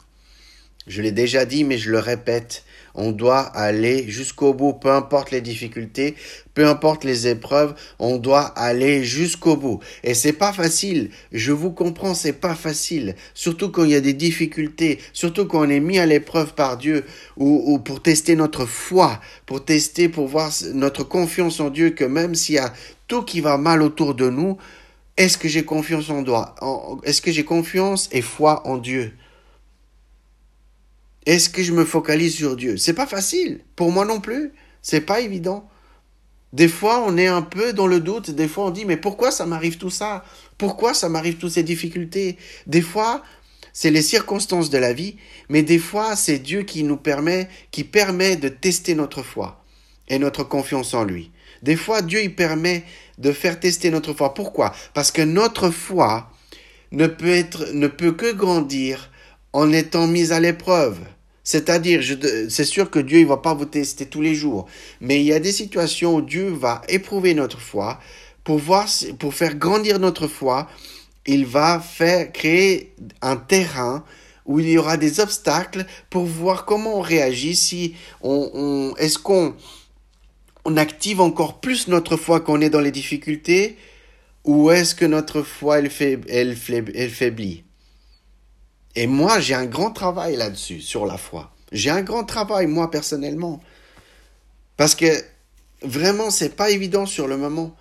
Je 0.86 1.02
l'ai 1.02 1.12
déjà 1.12 1.44
dit, 1.44 1.64
mais 1.64 1.78
je 1.78 1.90
le 1.90 1.98
répète. 1.98 2.64
On 2.98 3.12
doit 3.12 3.40
aller 3.40 4.08
jusqu'au 4.08 4.54
bout, 4.54 4.72
peu 4.72 4.90
importe 4.90 5.30
les 5.30 5.42
difficultés, 5.42 6.14
peu 6.54 6.66
importe 6.66 7.04
les 7.04 7.28
épreuves, 7.28 7.74
on 7.98 8.16
doit 8.16 8.46
aller 8.56 9.04
jusqu'au 9.04 9.56
bout. 9.56 9.80
Et 10.02 10.14
c'est 10.14 10.32
pas 10.32 10.52
facile. 10.54 11.10
Je 11.30 11.52
vous 11.52 11.72
comprends, 11.72 12.14
c'est 12.14 12.32
pas 12.32 12.54
facile. 12.54 13.14
Surtout 13.34 13.70
quand 13.70 13.84
il 13.84 13.90
y 13.90 13.96
a 13.96 14.00
des 14.00 14.14
difficultés, 14.14 14.98
surtout 15.12 15.44
quand 15.44 15.66
on 15.66 15.68
est 15.68 15.80
mis 15.80 15.98
à 15.98 16.06
l'épreuve 16.06 16.54
par 16.54 16.78
Dieu, 16.78 17.04
ou, 17.36 17.78
pour 17.80 18.00
tester 18.00 18.34
notre 18.34 18.64
foi, 18.64 19.20
pour 19.44 19.62
tester, 19.62 20.08
pour 20.08 20.26
voir 20.26 20.50
notre 20.72 21.04
confiance 21.04 21.60
en 21.60 21.68
Dieu, 21.68 21.90
que 21.90 22.04
même 22.04 22.34
s'il 22.34 22.54
y 22.54 22.58
a 22.58 22.72
tout 23.08 23.22
qui 23.22 23.42
va 23.42 23.58
mal 23.58 23.82
autour 23.82 24.14
de 24.14 24.30
nous, 24.30 24.56
est-ce 25.18 25.36
que 25.36 25.48
j'ai 25.48 25.64
confiance 25.64 26.08
en 26.08 26.22
Dieu? 26.22 26.32
Est-ce 27.04 27.20
que 27.20 27.30
j'ai 27.30 27.44
confiance 27.44 28.08
et 28.10 28.22
foi 28.22 28.66
en 28.66 28.78
Dieu? 28.78 29.12
Est-ce 31.26 31.50
que 31.50 31.62
je 31.62 31.72
me 31.72 31.84
focalise 31.84 32.34
sur 32.34 32.56
Dieu? 32.56 32.76
C'est 32.76 32.94
pas 32.94 33.06
facile. 33.06 33.60
Pour 33.74 33.90
moi 33.90 34.04
non 34.04 34.20
plus. 34.20 34.52
C'est 34.80 35.00
pas 35.00 35.20
évident. 35.20 35.68
Des 36.52 36.68
fois, 36.68 37.04
on 37.06 37.16
est 37.18 37.26
un 37.26 37.42
peu 37.42 37.72
dans 37.72 37.88
le 37.88 37.98
doute. 38.00 38.30
Des 38.30 38.46
fois, 38.46 38.66
on 38.66 38.70
dit, 38.70 38.84
mais 38.84 38.96
pourquoi 38.96 39.32
ça 39.32 39.44
m'arrive 39.44 39.76
tout 39.76 39.90
ça? 39.90 40.24
Pourquoi 40.56 40.94
ça 40.94 41.08
m'arrive 41.08 41.36
toutes 41.36 41.50
ces 41.50 41.64
difficultés? 41.64 42.38
Des 42.68 42.80
fois, 42.80 43.22
c'est 43.72 43.90
les 43.90 44.02
circonstances 44.02 44.70
de 44.70 44.78
la 44.78 44.92
vie, 44.92 45.16
mais 45.48 45.62
des 45.62 45.78
fois, 45.78 46.16
c'est 46.16 46.38
Dieu 46.38 46.62
qui 46.62 46.84
nous 46.84 46.96
permet, 46.96 47.48
qui 47.72 47.84
permet 47.84 48.36
de 48.36 48.48
tester 48.48 48.94
notre 48.94 49.22
foi 49.22 49.64
et 50.08 50.18
notre 50.18 50.44
confiance 50.44 50.94
en 50.94 51.04
lui. 51.04 51.32
Des 51.62 51.76
fois, 51.76 52.00
Dieu, 52.00 52.22
il 52.22 52.34
permet 52.34 52.84
de 53.18 53.32
faire 53.32 53.58
tester 53.58 53.90
notre 53.90 54.14
foi. 54.14 54.32
Pourquoi? 54.32 54.72
Parce 54.94 55.10
que 55.10 55.22
notre 55.22 55.70
foi 55.70 56.30
ne 56.92 57.06
peut 57.06 57.28
être, 57.28 57.72
ne 57.72 57.88
peut 57.88 58.12
que 58.12 58.32
grandir 58.32 59.10
en 59.52 59.72
étant 59.72 60.06
mise 60.06 60.32
à 60.32 60.40
l'épreuve. 60.40 61.00
C'est-à-dire, 61.46 62.02
c'est 62.48 62.64
sûr 62.64 62.90
que 62.90 62.98
Dieu 62.98 63.20
ne 63.20 63.26
va 63.26 63.36
pas 63.36 63.54
vous 63.54 63.66
tester 63.66 64.06
tous 64.06 64.20
les 64.20 64.34
jours, 64.34 64.66
mais 65.00 65.20
il 65.20 65.26
y 65.26 65.32
a 65.32 65.38
des 65.38 65.52
situations 65.52 66.16
où 66.16 66.20
Dieu 66.20 66.48
va 66.48 66.82
éprouver 66.88 67.34
notre 67.34 67.60
foi 67.60 68.00
pour 68.42 68.58
voir, 68.58 68.88
pour 69.20 69.32
faire 69.32 69.54
grandir 69.54 70.00
notre 70.00 70.26
foi. 70.26 70.68
Il 71.24 71.46
va 71.46 71.78
faire 71.78 72.32
créer 72.32 72.92
un 73.22 73.36
terrain 73.36 74.04
où 74.44 74.58
il 74.58 74.68
y 74.68 74.76
aura 74.76 74.96
des 74.96 75.20
obstacles 75.20 75.86
pour 76.10 76.24
voir 76.24 76.64
comment 76.64 76.98
on 76.98 77.00
réagit, 77.00 77.54
si 77.54 77.94
on, 78.22 78.92
est-ce 78.98 79.20
qu'on 79.20 79.54
on 80.64 80.76
active 80.76 81.20
encore 81.20 81.60
plus 81.60 81.86
notre 81.86 82.16
foi 82.16 82.40
quand 82.40 82.54
on 82.54 82.60
est 82.60 82.70
dans 82.70 82.80
les 82.80 82.90
difficultés, 82.90 83.76
ou 84.42 84.72
est-ce 84.72 84.96
que 84.96 85.04
notre 85.04 85.42
foi 85.42 85.78
elle, 85.78 85.92
elle, 86.28 86.56
elle 86.96 87.10
faiblit? 87.10 87.65
Et 88.96 89.06
moi, 89.06 89.38
j'ai 89.40 89.54
un 89.54 89.66
grand 89.66 89.90
travail 89.90 90.36
là-dessus, 90.36 90.80
sur 90.80 91.04
la 91.04 91.18
foi. 91.18 91.52
J'ai 91.70 91.90
un 91.90 92.02
grand 92.02 92.24
travail, 92.24 92.66
moi, 92.66 92.90
personnellement. 92.90 93.62
Parce 94.78 94.94
que 94.94 95.06
vraiment, 95.82 96.30
c'est 96.30 96.56
pas 96.56 96.70
évident 96.70 97.04
sur 97.04 97.28
le 97.28 97.36
moment. 97.36 97.76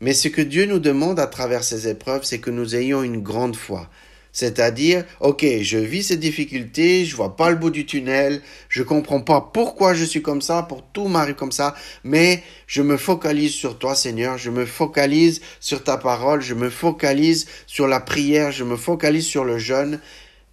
Mais 0.00 0.14
ce 0.14 0.28
que 0.28 0.40
Dieu 0.42 0.64
nous 0.64 0.78
demande 0.78 1.20
à 1.20 1.26
travers 1.26 1.64
ces 1.64 1.86
épreuves, 1.86 2.24
c'est 2.24 2.38
que 2.38 2.50
nous 2.50 2.74
ayons 2.74 3.02
une 3.02 3.22
grande 3.22 3.56
foi. 3.56 3.90
C'est-à-dire, 4.32 5.04
ok, 5.20 5.46
je 5.60 5.78
vis 5.78 6.02
ces 6.02 6.16
difficultés, 6.16 7.04
je 7.04 7.14
vois 7.14 7.36
pas 7.36 7.50
le 7.50 7.56
bout 7.56 7.70
du 7.70 7.86
tunnel, 7.86 8.42
je 8.68 8.82
comprends 8.82 9.20
pas 9.20 9.40
pourquoi 9.52 9.94
je 9.94 10.04
suis 10.04 10.22
comme 10.22 10.42
ça, 10.42 10.64
pour 10.64 10.82
tout 10.82 11.06
m'arrive 11.06 11.36
comme 11.36 11.52
ça, 11.52 11.76
mais 12.02 12.42
je 12.66 12.82
me 12.82 12.96
focalise 12.96 13.52
sur 13.52 13.78
toi, 13.78 13.94
Seigneur, 13.94 14.36
je 14.36 14.50
me 14.50 14.66
focalise 14.66 15.40
sur 15.60 15.84
ta 15.84 15.98
parole, 15.98 16.40
je 16.40 16.54
me 16.54 16.68
focalise 16.68 17.46
sur 17.68 17.86
la 17.86 18.00
prière, 18.00 18.50
je 18.50 18.64
me 18.64 18.76
focalise 18.76 19.24
sur 19.24 19.44
le 19.44 19.58
jeûne, 19.58 20.00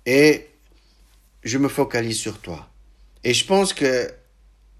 et 0.05 0.47
je 1.43 1.57
me 1.57 1.67
focalise 1.67 2.17
sur 2.17 2.39
toi. 2.39 2.69
Et 3.23 3.33
je 3.33 3.45
pense 3.45 3.73
que 3.73 4.11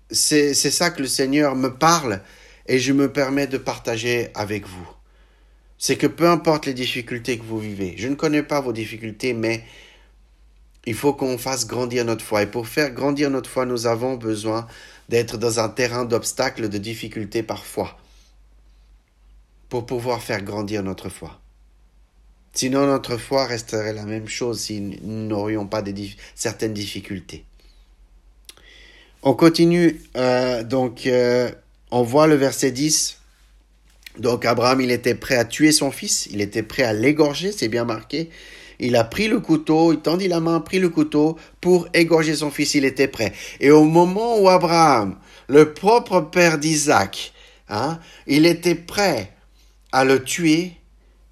c'est 0.10 0.54
ça 0.54 0.92
que 0.92 1.02
le 1.02 1.08
Seigneur 1.08 1.56
me 1.56 1.70
parle, 1.70 2.22
et 2.68 2.80
je 2.80 2.94
me 2.94 3.12
permets 3.12 3.48
de 3.48 3.58
partager 3.58 4.30
avec 4.36 4.68
vous 4.68 4.88
c'est 5.82 5.98
que 5.98 6.06
peu 6.06 6.30
importe 6.30 6.68
les 6.68 6.76
difficultés 6.76 7.40
que 7.40 7.44
vous 7.44 7.58
vivez, 7.58 7.96
je 7.98 8.08
ne 8.08 8.14
connais 8.14 8.44
pas 8.44 8.62
vos 8.62 8.72
difficultés, 8.72 9.34
mais 9.34 9.64
il 10.86 10.94
faut 10.94 11.12
qu'on 11.12 11.40
fasse 11.40 11.66
grandir 11.66 12.06
notre 12.06 12.24
foi. 12.24 12.44
Et 12.44 12.46
pour 12.46 12.68
faire 12.68 12.92
grandir 12.92 13.32
notre 13.32 13.50
foi, 13.50 13.66
nous 13.66 13.88
avons 13.88 14.16
besoin 14.16 14.68
d'être 15.10 15.38
dans 15.38 15.60
un 15.60 15.70
terrain 15.70 16.06
d'obstacles, 16.06 16.70
de 16.70 16.78
difficultés 16.78 17.42
parfois, 17.42 17.98
pour 19.70 19.88
pouvoir 19.88 20.22
faire 20.22 20.44
grandir 20.44 20.84
notre 20.84 21.10
foi. 21.10 21.41
Sinon, 22.54 22.86
notre 22.86 23.18
foi 23.18 23.46
resterait 23.46 23.94
la 23.94 24.06
même 24.06 24.28
chose 24.28 24.60
si 24.60 24.82
nous 24.82 25.28
n'aurions 25.28 25.68
pas 25.68 25.84
certaines 26.36 26.74
difficultés. 26.74 27.46
On 29.24 29.34
continue, 29.34 30.02
euh, 30.18 30.64
donc 30.64 31.06
euh, 31.06 31.52
on 31.92 32.04
voit 32.04 32.28
le 32.28 32.36
verset 32.36 32.72
10 32.72 33.22
donc 34.18 34.46
Abraham, 34.46 34.82
il 34.82 34.92
était 34.92 35.16
prêt 35.16 35.36
à 35.36 35.46
tuer 35.46 35.72
son 35.72 35.92
fils, 35.92 36.28
il 36.32 36.42
était 36.42 36.64
prêt 36.64 36.84
à 36.84 36.94
l'égorger, 36.94 37.52
c'est 37.52 37.70
bien 37.70 37.86
marqué. 37.86 38.30
Il 38.80 38.96
a 38.96 39.04
pris 39.04 39.28
le 39.28 39.40
couteau, 39.40 39.94
il 39.94 40.00
tendit 40.00 40.28
la 40.28 40.40
main, 40.40 40.60
pris 40.60 40.80
le 40.80 40.90
couteau 40.90 41.38
pour 41.62 41.88
égorger 41.94 42.36
son 42.36 42.50
fils, 42.52 42.74
il 42.74 42.84
était 42.84 43.08
prêt. 43.08 43.32
Et 43.60 43.72
au 43.72 43.84
moment 43.84 44.40
où 44.40 44.50
Abraham, 44.50 45.18
le 45.48 45.74
propre 45.74 46.20
père 46.22 46.58
d'Isaac, 46.58 47.32
hein, 47.70 48.00
il 48.28 48.46
était 48.46 48.76
prêt 48.76 49.32
à 49.92 50.04
le 50.04 50.24
tuer, 50.24 50.74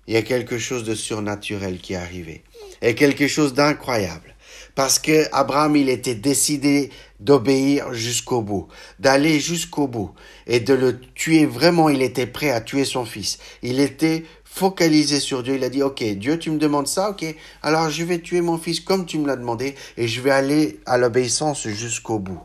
il 0.09 0.13
y 0.13 0.17
a 0.17 0.23
quelque 0.23 0.57
chose 0.57 0.83
de 0.85 0.95
surnaturel 0.95 1.77
qui 1.77 1.93
est 1.93 1.97
arrivé. 1.97 2.43
Et 2.81 2.95
quelque 2.95 3.27
chose 3.27 3.53
d'incroyable. 3.53 4.33
Parce 4.73 4.97
que 4.97 5.27
Abraham, 5.31 5.75
il 5.75 5.87
était 5.87 6.15
décidé 6.15 6.89
d'obéir 7.19 7.93
jusqu'au 7.93 8.41
bout, 8.41 8.67
d'aller 8.97 9.39
jusqu'au 9.39 9.87
bout 9.87 10.15
et 10.47 10.61
de 10.61 10.73
le 10.73 10.99
tuer 10.99 11.45
vraiment. 11.45 11.89
Il 11.89 12.01
était 12.01 12.25
prêt 12.25 12.49
à 12.49 12.59
tuer 12.59 12.85
son 12.85 13.05
fils. 13.05 13.37
Il 13.61 13.79
était 13.79 14.23
focalisé 14.43 15.19
sur 15.19 15.43
Dieu. 15.43 15.57
Il 15.57 15.63
a 15.63 15.69
dit, 15.69 15.83
OK, 15.83 16.03
Dieu, 16.03 16.39
tu 16.39 16.49
me 16.49 16.57
demandes 16.57 16.87
ça, 16.87 17.11
OK, 17.11 17.23
alors 17.61 17.91
je 17.91 18.03
vais 18.03 18.17
tuer 18.17 18.41
mon 18.41 18.57
fils 18.57 18.79
comme 18.79 19.05
tu 19.05 19.19
me 19.19 19.27
l'as 19.27 19.35
demandé 19.35 19.75
et 19.95 20.07
je 20.07 20.21
vais 20.21 20.31
aller 20.31 20.79
à 20.87 20.97
l'obéissance 20.97 21.67
jusqu'au 21.67 22.17
bout. 22.17 22.41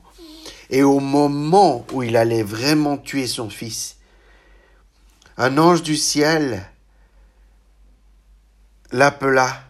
Et 0.68 0.83
au 0.83 1.00
moment 1.00 1.87
où 1.94 2.03
il 2.03 2.18
allait 2.18 2.42
vraiment 2.42 2.98
tuer 2.98 3.27
son 3.27 3.48
fils, 3.48 3.96
un 5.38 5.57
ange 5.57 5.83
du 5.83 5.96
ciel 5.96 6.68
l'appela 8.94 9.64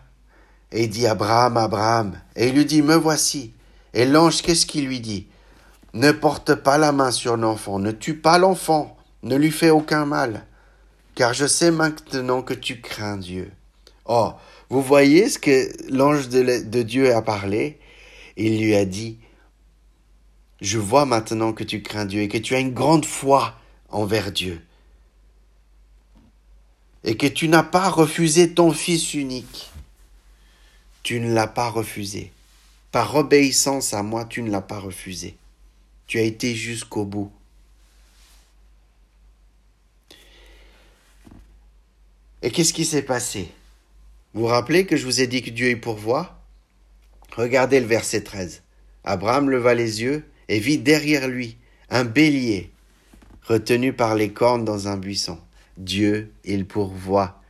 et 0.70 0.86
dit 0.86 1.06
Abraham, 1.06 1.56
Abraham. 1.56 2.20
Et 2.36 2.48
il 2.48 2.54
lui 2.54 2.66
dit, 2.66 2.82
me 2.82 2.94
voici. 2.94 3.52
Et 3.94 4.04
l'ange, 4.04 4.42
qu'est-ce 4.42 4.66
qu'il 4.66 4.86
lui 4.86 5.00
dit? 5.00 5.26
Ne 5.94 6.12
porte 6.12 6.54
pas 6.54 6.76
la 6.76 6.92
main 6.92 7.10
sur 7.10 7.36
l'enfant, 7.36 7.78
ne 7.78 7.90
tue 7.90 8.16
pas 8.16 8.38
l'enfant, 8.38 8.96
ne 9.22 9.36
lui 9.36 9.52
fais 9.52 9.70
aucun 9.70 10.04
mal, 10.04 10.44
car 11.14 11.32
je 11.32 11.46
sais 11.46 11.70
maintenant 11.70 12.42
que 12.42 12.52
tu 12.52 12.80
crains 12.80 13.16
Dieu. 13.16 13.52
Oh, 14.04 14.32
vous 14.68 14.82
voyez 14.82 15.28
ce 15.28 15.38
que 15.38 15.68
l'ange 15.88 16.28
de, 16.28 16.82
Dieu 16.82 17.14
a 17.14 17.22
parlé? 17.22 17.78
Il 18.36 18.60
lui 18.60 18.74
a 18.74 18.84
dit, 18.84 19.18
je 20.60 20.78
vois 20.78 21.06
maintenant 21.06 21.52
que 21.52 21.62
tu 21.62 21.80
crains 21.80 22.06
Dieu 22.06 22.22
et 22.22 22.28
que 22.28 22.38
tu 22.38 22.56
as 22.56 22.60
une 22.60 22.74
grande 22.74 23.06
foi 23.06 23.54
envers 23.88 24.32
Dieu. 24.32 24.60
Et 27.04 27.16
que 27.16 27.26
tu 27.26 27.48
n'as 27.48 27.62
pas 27.62 27.88
refusé 27.88 28.52
ton 28.52 28.72
fils 28.72 29.14
unique. 29.14 29.70
Tu 31.02 31.20
ne 31.20 31.32
l'as 31.32 31.46
pas 31.46 31.68
refusé. 31.68 32.32
Par 32.90 33.14
obéissance 33.14 33.92
à 33.92 34.02
moi, 34.02 34.24
tu 34.24 34.42
ne 34.42 34.50
l'as 34.50 34.62
pas 34.62 34.78
refusé. 34.78 35.36
Tu 36.06 36.18
as 36.18 36.22
été 36.22 36.54
jusqu'au 36.54 37.04
bout. 37.04 37.30
Et 42.42 42.50
qu'est-ce 42.50 42.72
qui 42.72 42.84
s'est 42.84 43.02
passé? 43.02 43.50
Vous 44.32 44.42
vous 44.42 44.46
rappelez 44.46 44.84
que 44.84 44.96
je 44.96 45.04
vous 45.04 45.20
ai 45.20 45.26
dit 45.26 45.42
que 45.42 45.50
Dieu 45.50 45.70
y 45.70 45.76
pourvoit 45.76 46.38
Regardez 47.36 47.80
le 47.80 47.86
verset 47.86 48.22
13. 48.22 48.62
Abraham 49.02 49.50
leva 49.50 49.74
les 49.74 50.02
yeux 50.02 50.24
et 50.48 50.58
vit 50.58 50.78
derrière 50.78 51.26
lui 51.26 51.56
un 51.90 52.04
bélier 52.04 52.70
retenu 53.42 53.92
par 53.92 54.14
les 54.14 54.32
cornes 54.32 54.64
dans 54.64 54.88
un 54.88 54.96
buisson. 54.96 55.38
Dieu, 55.76 56.32
il 56.44 56.66
pourvoit. 56.66 57.40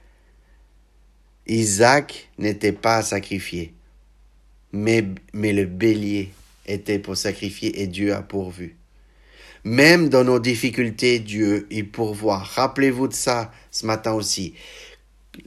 Isaac 1.46 2.30
n'était 2.38 2.72
pas 2.72 2.96
à 2.96 3.02
sacrifier 3.02 3.74
mais, 4.74 5.04
mais 5.32 5.52
le 5.52 5.64
bélier 5.64 6.30
était 6.66 6.98
pour 6.98 7.16
sacrifier 7.16 7.80
et 7.80 7.86
Dieu 7.86 8.12
a 8.12 8.22
pourvu. 8.22 8.76
Même 9.62 10.08
dans 10.08 10.24
nos 10.24 10.40
difficultés, 10.40 11.20
Dieu 11.20 11.66
y 11.70 11.84
pourvoit. 11.84 12.38
Rappelez-vous 12.38 13.08
de 13.08 13.14
ça 13.14 13.52
ce 13.70 13.86
matin 13.86 14.12
aussi. 14.12 14.54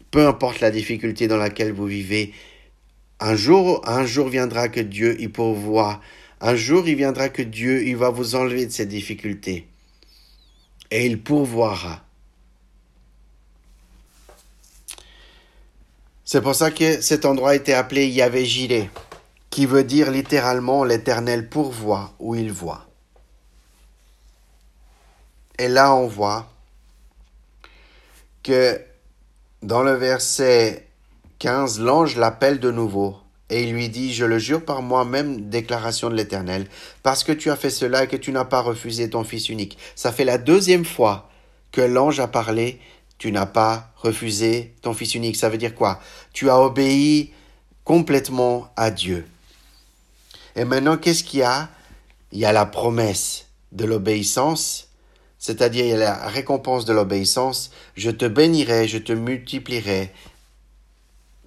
Peu 0.10 0.26
importe 0.26 0.62
la 0.62 0.72
difficulté 0.72 1.28
dans 1.28 1.38
laquelle 1.38 1.72
vous 1.72 1.86
vivez, 1.86 2.34
un 3.20 3.36
jour, 3.36 3.88
un 3.88 4.06
jour 4.06 4.30
viendra 4.30 4.70
que 4.70 4.80
Dieu 4.80 5.20
y 5.22 5.28
pourvoit. 5.28 6.02
Un 6.40 6.56
jour, 6.56 6.88
il 6.88 6.96
viendra 6.96 7.30
que 7.30 7.42
Dieu, 7.42 7.86
il 7.86 7.98
va 7.98 8.10
vous 8.10 8.36
enlever 8.36 8.66
de 8.66 8.72
ces 8.72 8.86
difficultés. 8.86 9.68
Et 10.90 11.06
il 11.06 11.22
pourvoira. 11.22 12.07
C'est 16.30 16.42
pour 16.42 16.56
ça 16.56 16.72
que 16.72 17.00
cet 17.00 17.24
endroit 17.24 17.56
été 17.56 17.74
appelé 17.74 18.06
Yahvé 18.06 18.44
Gilet 18.44 18.90
qui 19.50 19.66
veut 19.66 19.86
dire 19.86 20.12
littéralement 20.12 20.84
l'Éternel 20.84 21.48
pourvoit 21.48 22.12
où 22.20 22.36
il 22.36 22.52
voit. 22.52 22.86
Et 25.58 25.70
là, 25.70 25.96
on 25.96 26.06
voit 26.06 26.52
que 28.44 28.78
dans 29.62 29.84
le 29.84 29.94
verset 29.94 30.90
15, 31.40 31.80
l'ange 31.80 32.18
l'appelle 32.18 32.60
de 32.60 32.72
nouveau 32.72 33.16
et 33.50 33.64
il 33.64 33.72
lui 33.72 33.88
dit, 33.88 34.14
je 34.14 34.26
le 34.26 34.38
jure 34.38 34.66
par 34.66 34.82
moi-même, 34.82 35.50
déclaration 35.50 36.10
de 36.10 36.16
l'Éternel, 36.16 36.68
parce 37.04 37.24
que 37.24 37.32
tu 37.32 37.50
as 37.52 37.56
fait 37.56 37.70
cela 37.70 38.04
et 38.04 38.08
que 38.08 38.18
tu 38.18 38.34
n'as 38.34 38.44
pas 38.44 38.60
refusé 38.60 39.10
ton 39.10 39.24
Fils 39.24 39.48
unique. 39.48 39.78
Ça 39.96 40.12
fait 40.12 40.26
la 40.26 40.38
deuxième 40.38 40.84
fois 40.84 41.30
que 41.72 41.80
l'ange 41.80 42.20
a 42.20 42.28
parlé, 42.28 42.82
tu 43.18 43.32
n'as 43.32 43.46
pas 43.46 43.92
refusé 43.96 44.76
ton 44.82 44.94
Fils 44.94 45.16
unique. 45.16 45.36
Ça 45.36 45.50
veut 45.50 45.58
dire 45.58 45.76
quoi? 45.76 46.00
Tu 46.34 46.50
as 46.50 46.60
obéi 46.60 47.34
complètement 47.84 48.70
à 48.76 48.92
Dieu. 48.92 49.28
Et 50.56 50.66
maintenant, 50.66 50.98
qu'est-ce 50.98 51.24
qu'il 51.24 51.40
y 51.40 51.44
a? 51.44 51.70
Il 52.32 52.40
y 52.40 52.46
a 52.46 52.52
la 52.52 52.66
promesse 52.66 53.46
de 53.72 53.86
l'obéissance, 53.86 54.90
c'est-à-dire 55.40 55.86
il 55.86 55.92
y 55.92 55.94
a 55.94 55.98
la 55.98 56.28
récompense 56.28 56.84
de 56.86 56.94
l'obéissance. 56.94 57.72
Je 57.96 58.12
te 58.12 58.26
bénirai, 58.26 58.88
je 58.88 58.98
te 58.98 59.14
multiplierai 59.14 60.12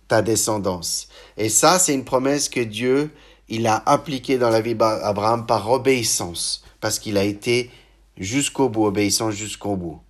ta 0.08 0.22
descendance. 0.22 1.08
Et 1.36 1.48
ça, 1.48 1.78
c'est 1.78 1.94
une 1.94 2.04
promesse 2.04 2.48
que 2.48 2.60
Dieu, 2.60 3.10
il 3.48 3.66
a 3.66 3.82
appliquée 3.86 4.38
dans 4.38 4.50
la 4.50 4.60
vie 4.60 4.74
d'Abraham 4.74 5.44
par 5.46 5.70
obéissance, 5.70 6.64
parce 6.80 6.98
qu'il 6.98 7.18
a 7.18 7.24
été 7.24 7.70
jusqu'au 8.16 8.68
bout, 8.68 8.86
obéissant 8.86 9.30
jusqu'au 9.30 9.76
bout. 9.76 10.00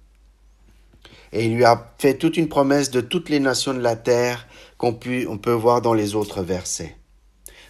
Et 1.32 1.46
il 1.46 1.54
lui 1.54 1.64
a 1.64 1.92
fait 1.98 2.14
toute 2.14 2.36
une 2.36 2.48
promesse 2.48 2.90
de 2.90 3.00
toutes 3.00 3.28
les 3.28 3.40
nations 3.40 3.74
de 3.74 3.80
la 3.80 3.96
terre 3.96 4.46
qu'on 4.78 4.94
peut 4.94 5.52
voir 5.52 5.80
dans 5.80 5.94
les 5.94 6.14
autres 6.14 6.42
versets. 6.42 6.96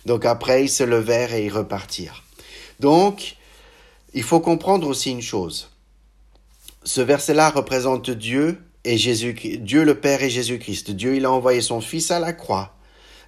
Donc 0.07 0.25
après, 0.25 0.65
ils 0.65 0.71
se 0.71 0.83
levèrent 0.85 1.35
et 1.35 1.45
ils 1.45 1.53
repartirent. 1.53 2.23
Donc, 2.79 3.37
il 4.15 4.23
faut 4.23 4.41
comprendre 4.41 4.89
aussi 4.89 5.11
une 5.11 5.23
chose. 5.23 5.71
Ce 6.85 7.01
verset-là 7.01 7.51
représente 7.51 8.11
Dieu 8.11 8.59
et 8.85 8.97
Jésus, 8.97 9.35
Dieu 9.61 9.85
le 9.85 10.01
Père 10.01 10.23
et 10.23 10.31
Jésus-Christ. 10.31 10.93
Dieu, 10.93 11.17
il 11.17 11.27
a 11.27 11.31
envoyé 11.31 11.61
son 11.61 11.83
Fils 11.83 12.11
à 12.11 12.19
la 12.19 12.33
croix. 12.33 12.75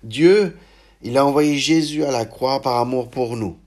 Dieu, 0.02 0.56
il 1.02 1.18
a 1.18 1.26
envoyé 1.26 1.58
Jésus 1.58 2.04
à 2.04 2.10
la 2.10 2.24
croix 2.24 2.62
par 2.62 2.78
amour 2.78 3.10
pour 3.10 3.36
nous. 3.36 3.58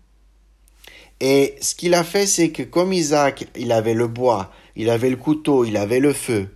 Et 1.21 1.56
ce 1.62 1.75
qu'il 1.75 1.93
a 1.93 2.04
fait, 2.04 2.25
c'est 2.25 2.49
que 2.49 2.63
comme 2.63 2.91
Isaac, 2.91 3.47
il 3.56 3.71
avait 3.71 3.93
le 3.93 4.08
bois, 4.08 4.51
il 4.76 4.90
avait 4.90 5.10
le 5.10 5.18
couteau, 5.18 5.66
il 5.66 5.78
avait 5.78 6.00
le 6.00 6.14
feu, 6.14 6.50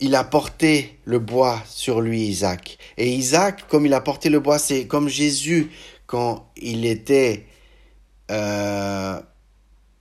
il 0.00 0.14
a 0.14 0.24
porté 0.24 0.98
le 1.04 1.18
bois 1.18 1.62
sur 1.66 2.00
lui, 2.00 2.22
Isaac. 2.22 2.78
Et 2.98 3.10
Isaac, 3.10 3.66
comme 3.68 3.86
il 3.86 3.94
a 3.94 4.00
porté 4.00 4.28
le 4.28 4.40
bois, 4.40 4.58
c'est 4.58 4.86
comme 4.86 5.08
Jésus 5.08 5.70
quand 6.06 6.50
il 6.56 6.84
était 6.84 7.46
euh, 8.30 9.20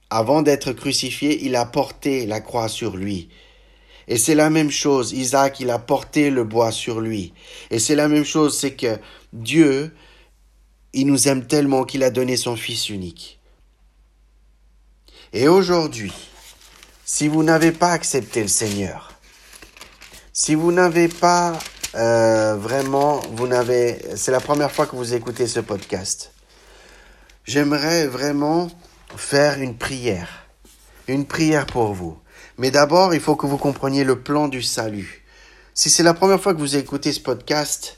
avant 0.10 0.41
d'être 0.41 0.74
crucifié, 0.74 1.46
il 1.46 1.56
a 1.56 1.65
porté 1.65 2.26
la 2.26 2.41
croix 2.41 2.68
sur 2.68 2.96
lui. 2.98 3.30
Et 4.08 4.18
c'est 4.18 4.36
la 4.36 4.50
même 4.50 4.70
chose, 4.70 5.13
Isaac, 5.13 5.60
il 5.60 5.70
a 5.72 5.80
porté 5.80 6.30
le 6.30 6.44
bois 6.44 6.72
sur 6.72 7.02
lui. 7.02 7.34
Et 7.72 7.80
c'est 7.80 7.96
la 7.96 8.08
même 8.08 8.24
chose, 8.24 8.58
c'est 8.58 8.76
que 8.76 9.00
Dieu, 9.34 9.96
il 10.94 11.08
nous 11.08 11.28
aime 11.28 11.48
tellement 11.48 11.84
qu'il 11.86 12.04
a 12.04 12.12
donné 12.12 12.38
son 12.38 12.56
Fils 12.56 12.89
unique. 12.89 13.39
Et 15.34 15.48
aujourd'hui, 15.48 16.13
si 17.08 17.28
vous 17.28 17.44
n'avez 17.44 17.72
pas 17.72 17.91
accepté 17.91 18.41
le 18.41 18.48
Seigneur, 18.48 19.13
si 20.34 20.56
vous 20.56 20.72
n'avez 20.72 21.08
pas 21.08 21.54
euh, 21.94 22.56
vraiment, 22.56 23.22
vous 23.34 23.48
n'avez, 23.48 24.00
c'est 24.15 24.32
la 24.32 24.39
première 24.39 24.72
fois 24.72 24.88
que 24.88 24.96
vous 24.96 25.13
écoutez 25.13 25.46
ce 25.46 25.60
podcast, 25.60 26.32
j'aimerais 27.46 28.08
vraiment 28.08 28.70
faire 29.15 29.62
une 29.62 29.78
prière, 29.78 30.48
une 31.08 31.26
prière 31.26 31.68
pour 31.68 31.94
vous. 31.94 32.18
Mais 32.58 32.72
d'abord, 32.72 33.13
il 33.13 33.22
faut 33.22 33.36
que 33.36 33.46
vous 33.46 33.60
compreniez 33.60 34.04
le 34.04 34.20
plan 34.20 34.48
du 34.48 34.63
salut. 34.63 35.24
Si 35.76 35.91
c'est 35.91 36.04
la 36.04 36.15
première 36.15 36.41
fois 36.41 36.56
que 36.56 36.60
vous 36.60 36.76
écoutez 36.76 37.13
ce 37.13 37.20
podcast, 37.20 37.98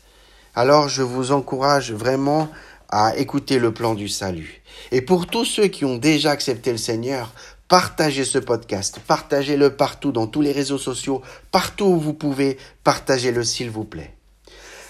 alors 0.53 0.89
je 0.89 1.01
vous 1.01 1.31
encourage 1.31 1.93
vraiment 1.93 2.49
à 2.89 3.15
écouter 3.15 3.57
le 3.57 3.73
plan 3.73 3.93
du 3.93 4.09
salut. 4.09 4.61
Et 4.91 5.01
pour 5.01 5.27
tous 5.27 5.45
ceux 5.45 5.67
qui 5.67 5.85
ont 5.85 5.97
déjà 5.97 6.31
accepté 6.31 6.71
le 6.71 6.77
Seigneur, 6.77 7.33
partagez 7.67 8.25
ce 8.25 8.37
podcast, 8.37 8.99
partagez-le 9.05 9.75
partout 9.75 10.11
dans 10.11 10.27
tous 10.27 10.41
les 10.41 10.51
réseaux 10.51 10.77
sociaux, 10.77 11.21
partout 11.51 11.85
où 11.85 11.99
vous 11.99 12.13
pouvez, 12.13 12.57
partagez-le 12.83 13.43
s'il 13.43 13.69
vous 13.69 13.83
plaît. 13.83 14.13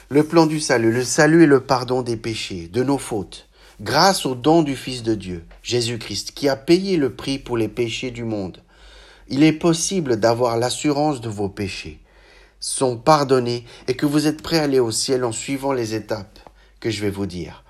Le 0.10 0.24
plan 0.24 0.46
du 0.46 0.60
salut, 0.60 0.92
le 0.92 1.04
salut 1.04 1.44
est 1.44 1.48
le 1.48 1.62
pardon 1.62 2.02
des 2.02 2.18
péchés, 2.18 2.68
de 2.68 2.84
nos 2.84 2.98
fautes, 2.98 3.48
grâce 3.82 4.26
au 4.26 4.36
don 4.36 4.64
du 4.64 4.76
Fils 4.76 5.04
de 5.04 5.16
Dieu, 5.16 5.46
Jésus-Christ, 5.64 6.32
qui 6.32 6.48
a 6.48 6.56
payé 6.56 6.98
le 6.98 7.14
prix 7.14 7.40
pour 7.40 7.58
les 7.58 7.68
péchés 7.68 8.12
du 8.12 8.24
monde. 8.24 8.64
Il 9.28 9.44
est 9.44 9.54
possible 9.54 10.18
d'avoir 10.18 10.58
l'assurance 10.58 11.20
de 11.20 11.30
vos 11.30 11.50
péchés 11.50 12.00
sont 12.60 12.98
pardonnés 12.98 13.66
et 13.88 13.96
que 13.96 14.06
vous 14.06 14.28
êtes 14.28 14.42
prêts 14.42 14.60
à 14.60 14.64
aller 14.64 14.80
au 14.80 14.92
ciel 14.92 15.24
en 15.24 15.32
suivant 15.32 15.74
les 15.74 15.94
étapes 15.94 16.40
que 16.80 16.90
je 16.90 17.02
vais 17.02 17.12
vous 17.12 17.26
dire 17.26 17.64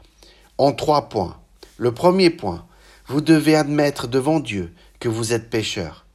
en 0.58 0.72
trois 0.72 1.10
points. 1.10 1.38
Le 1.78 1.93
premier 1.93 2.30
point, 2.30 2.65
vous 3.08 3.22
devez 3.22 3.56
admettre 3.56 4.08
devant 4.08 4.39
Dieu 4.39 4.74
que 5.00 5.10
vous 5.10 5.34
êtes 5.34 5.50
pécheur. 5.50 6.06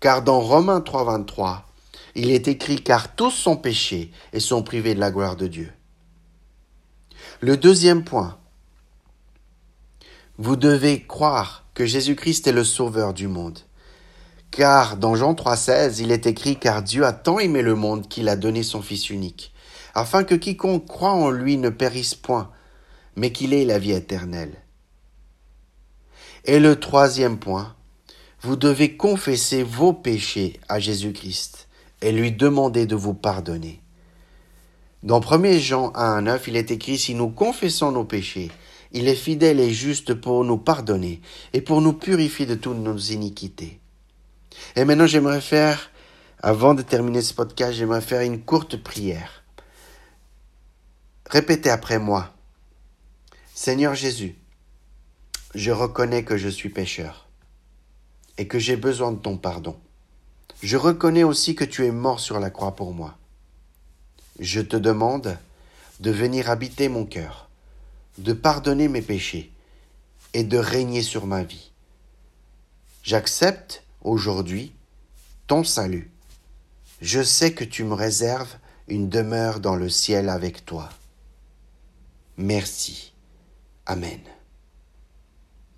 Car 0.00 0.22
dans 0.22 0.40
Romains 0.40 0.80
3.23, 0.80 1.62
il 2.14 2.30
est 2.30 2.48
écrit 2.48 2.82
car 2.82 3.14
tous 3.14 3.30
sont 3.30 3.56
péchés 3.56 4.12
et 4.32 4.40
sont 4.40 4.62
privés 4.62 4.94
de 4.94 5.00
la 5.00 5.10
gloire 5.10 5.36
de 5.36 5.46
Dieu. 5.46 5.72
Le 7.40 7.56
deuxième 7.56 8.04
point, 8.04 8.38
vous 10.38 10.56
devez 10.56 11.02
croire 11.02 11.64
que 11.74 11.86
Jésus-Christ 11.86 12.46
est 12.46 12.52
le 12.52 12.64
sauveur 12.64 13.14
du 13.14 13.28
monde. 13.28 13.58
Car 14.50 14.96
dans 14.96 15.16
Jean 15.16 15.34
3.16, 15.34 16.00
il 16.00 16.12
est 16.12 16.26
écrit 16.26 16.56
car 16.56 16.82
Dieu 16.82 17.04
a 17.04 17.12
tant 17.12 17.38
aimé 17.38 17.62
le 17.62 17.74
monde 17.74 18.08
qu'il 18.08 18.28
a 18.28 18.36
donné 18.36 18.62
son 18.62 18.82
Fils 18.82 19.10
unique, 19.10 19.52
afin 19.94 20.22
que 20.22 20.34
quiconque 20.34 20.86
croit 20.86 21.12
en 21.12 21.30
lui 21.30 21.56
ne 21.56 21.70
périsse 21.70 22.14
point, 22.14 22.50
mais 23.16 23.32
qu'il 23.32 23.52
ait 23.52 23.64
la 23.64 23.78
vie 23.78 23.92
éternelle. 23.92 24.54
Et 26.44 26.60
le 26.60 26.78
troisième 26.78 27.38
point, 27.38 27.73
vous 28.44 28.56
devez 28.56 28.98
confesser 28.98 29.62
vos 29.62 29.94
péchés 29.94 30.60
à 30.68 30.78
Jésus-Christ 30.78 31.66
et 32.02 32.12
lui 32.12 32.30
demander 32.30 32.84
de 32.84 32.94
vous 32.94 33.14
pardonner. 33.14 33.80
Dans 35.02 35.22
1 35.22 35.58
Jean 35.58 35.92
1, 35.94 36.20
9, 36.20 36.48
il 36.48 36.56
est 36.56 36.70
écrit, 36.70 36.98
si 36.98 37.14
nous 37.14 37.30
confessons 37.30 37.92
nos 37.92 38.04
péchés, 38.04 38.50
il 38.92 39.08
est 39.08 39.14
fidèle 39.14 39.60
et 39.60 39.72
juste 39.72 40.12
pour 40.12 40.44
nous 40.44 40.58
pardonner 40.58 41.22
et 41.54 41.62
pour 41.62 41.80
nous 41.80 41.94
purifier 41.94 42.44
de 42.44 42.54
toutes 42.54 42.76
nos 42.76 42.98
iniquités. 42.98 43.80
Et 44.76 44.84
maintenant, 44.84 45.06
j'aimerais 45.06 45.40
faire, 45.40 45.90
avant 46.42 46.74
de 46.74 46.82
terminer 46.82 47.22
ce 47.22 47.32
podcast, 47.32 47.72
j'aimerais 47.72 48.02
faire 48.02 48.20
une 48.20 48.42
courte 48.42 48.76
prière. 48.76 49.42
Répétez 51.30 51.70
après 51.70 51.98
moi. 51.98 52.34
Seigneur 53.54 53.94
Jésus, 53.94 54.36
je 55.54 55.70
reconnais 55.70 56.24
que 56.24 56.36
je 56.36 56.50
suis 56.50 56.68
pécheur 56.68 57.23
et 58.38 58.46
que 58.46 58.58
j'ai 58.58 58.76
besoin 58.76 59.12
de 59.12 59.18
ton 59.18 59.36
pardon. 59.36 59.76
Je 60.62 60.76
reconnais 60.76 61.24
aussi 61.24 61.54
que 61.54 61.64
tu 61.64 61.84
es 61.84 61.90
mort 61.90 62.20
sur 62.20 62.40
la 62.40 62.50
croix 62.50 62.74
pour 62.74 62.94
moi. 62.94 63.16
Je 64.38 64.60
te 64.60 64.76
demande 64.76 65.38
de 66.00 66.10
venir 66.10 66.50
habiter 66.50 66.88
mon 66.88 67.04
cœur, 67.04 67.48
de 68.18 68.32
pardonner 68.32 68.88
mes 68.88 69.02
péchés 69.02 69.52
et 70.32 70.42
de 70.42 70.58
régner 70.58 71.02
sur 71.02 71.26
ma 71.26 71.44
vie. 71.44 71.70
J'accepte 73.02 73.84
aujourd'hui 74.02 74.72
ton 75.46 75.62
salut. 75.62 76.10
Je 77.00 77.22
sais 77.22 77.52
que 77.52 77.64
tu 77.64 77.84
me 77.84 77.94
réserves 77.94 78.56
une 78.88 79.08
demeure 79.08 79.60
dans 79.60 79.76
le 79.76 79.88
ciel 79.88 80.28
avec 80.28 80.64
toi. 80.64 80.88
Merci. 82.36 83.12
Amen. 83.86 84.20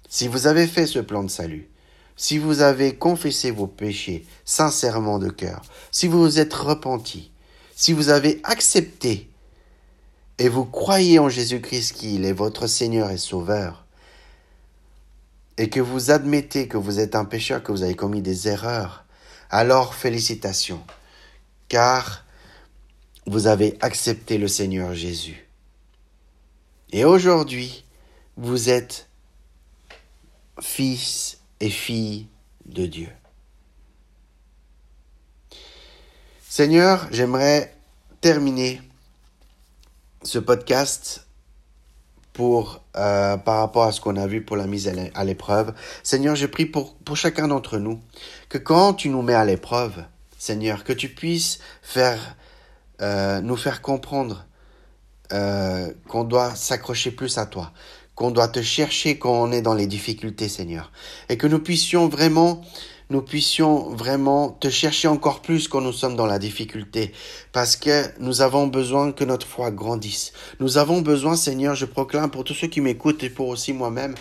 Si 0.09 0.29
vous 0.29 0.47
avez 0.47 0.67
fait 0.67 0.87
ce 0.87 1.01
plan 1.01 1.25
de 1.25 1.31
salut, 1.31 1.69
si 2.17 2.39
vous 2.39 2.61
avez 2.61 2.97
confessé 2.97 3.51
vos 3.51 3.67
péchés 3.67 4.27
sincèrement 4.45 5.19
de 5.19 5.29
cœur, 5.29 5.63
si 5.93 6.09
vous 6.09 6.21
vous 6.21 6.39
êtes 6.39 6.55
repenti, 6.55 7.31
si 7.75 7.93
vous 7.93 8.09
avez 8.09 8.41
accepté 8.43 9.29
et 10.39 10.49
vous 10.49 10.65
croyez 10.65 11.19
en 11.19 11.29
Jésus-Christ 11.29 11.93
qu'il 11.93 12.25
est 12.25 12.33
votre 12.33 12.67
Seigneur 12.67 13.11
et 13.11 13.19
Sauveur, 13.19 13.85
et 15.59 15.71
que 15.71 15.81
vous 15.81 16.11
admettez 16.11 16.69
que 16.69 16.77
vous 16.77 17.01
êtes 17.01 17.15
un 17.15 17.25
pécheur, 17.25 17.63
que 17.63 17.73
vous 17.73 17.83
avez 17.83 17.95
commis 17.95 18.21
des 18.21 18.49
erreurs, 18.49 19.05
alors 19.51 19.95
félicitations, 19.95 20.83
car 21.69 22.25
vous 23.27 23.47
avez 23.47 23.77
accepté 23.81 24.39
le 24.39 24.49
Seigneur 24.49 24.95
Jésus. 24.95 25.49
Et 26.93 27.05
aujourd'hui, 27.05 27.85
vous 28.37 28.69
êtes 28.69 29.09
fils 30.61 31.39
et 31.61 31.71
filles 31.71 32.27
de 32.67 32.87
Dieu. 32.87 33.09
Seigneur, 36.49 37.07
j'aimerais 37.11 37.75
terminer 38.21 38.81
ce 40.23 40.39
podcast 40.39 41.27
pour 42.33 42.83
euh, 42.97 43.37
par 43.37 43.61
rapport 43.61 43.85
à 43.85 43.93
ce 43.93 44.01
qu'on 44.01 44.17
a 44.17 44.27
vu 44.27 44.43
pour 44.43 44.57
la 44.57 44.67
mise 44.67 44.93
à 45.15 45.25
l'épreuve. 45.25 45.73
Seigneur, 46.03 46.35
je 46.37 46.47
prie 46.47 46.67
pour, 46.67 46.97
chacun 47.15 47.49
d'entre 47.49 47.79
nous 47.79 48.01
que 48.49 48.59
quand 48.59 48.95
tu 48.95 49.09
nous 49.09 49.23
mets 49.23 49.35
à 49.35 49.45
l'épreuve, 49.45 50.05
Seigneur, 50.39 50.85
que 50.85 50.93
tu 50.93 51.09
puisses 51.09 51.61
euh, 53.01 53.41
nous 53.41 53.57
faire 53.57 53.81
comprendre 53.81 54.47
euh, 55.33 55.93
qu'on 56.09 56.25
doit 56.25 56.55
s'accrocher 56.55 57.11
plus 57.11 57.39
à 57.39 57.47
toi, 57.47 57.73
qu'on 58.17 58.31
doit 58.31 58.49
te 58.49 58.63
chercher 58.63 59.19
quand 59.19 59.43
on 59.43 59.53
est 59.53 59.63
dans 59.63 59.75
les 59.75 59.87
difficultés, 59.87 60.49
Seigneur. 60.49 60.91
Et 61.29 61.37
que 61.37 61.47
nous 61.47 61.59
puissions 61.61 62.09
vraiment, 62.09 62.63
nous 63.11 63.21
puissions 63.21 63.91
vraiment 63.91 64.49
te 64.49 64.71
chercher 64.71 65.07
encore 65.07 65.43
plus 65.43 65.69
quand 65.69 65.83
nous 65.83 65.93
sommes 65.93 66.17
dans 66.17 66.27
la 66.27 66.39
difficulté. 66.39 67.13
Parce 67.53 67.77
que 67.77 68.05
nous 68.19 68.41
avons 68.41 68.67
besoin 68.67 69.13
que 69.13 69.23
notre 69.23 69.47
foi 69.47 69.71
grandisse. 69.71 70.33
Nous 70.61 70.79
avons 70.79 71.03
besoin, 71.03 71.37
Seigneur, 71.37 71.75
je 71.75 71.85
proclame 71.85 72.31
pour 72.31 72.43
tous 72.43 72.55
ceux 72.55 72.69
qui 72.69 72.81
m'écoutent 72.81 73.23
et 73.23 73.31
pour 73.31 73.49
aussi 73.49 73.75
moi-même, 73.75 74.15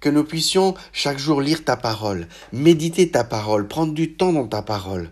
que 0.00 0.08
nous 0.08 0.24
puissions 0.24 0.74
chaque 0.92 1.18
jour 1.18 1.40
lire 1.40 1.64
ta 1.64 1.76
parole, 1.76 2.26
méditer 2.52 3.08
ta 3.08 3.22
parole, 3.22 3.68
prendre 3.68 3.94
du 3.94 4.14
temps 4.14 4.32
dans 4.32 4.48
ta 4.48 4.62
parole. 4.62 5.10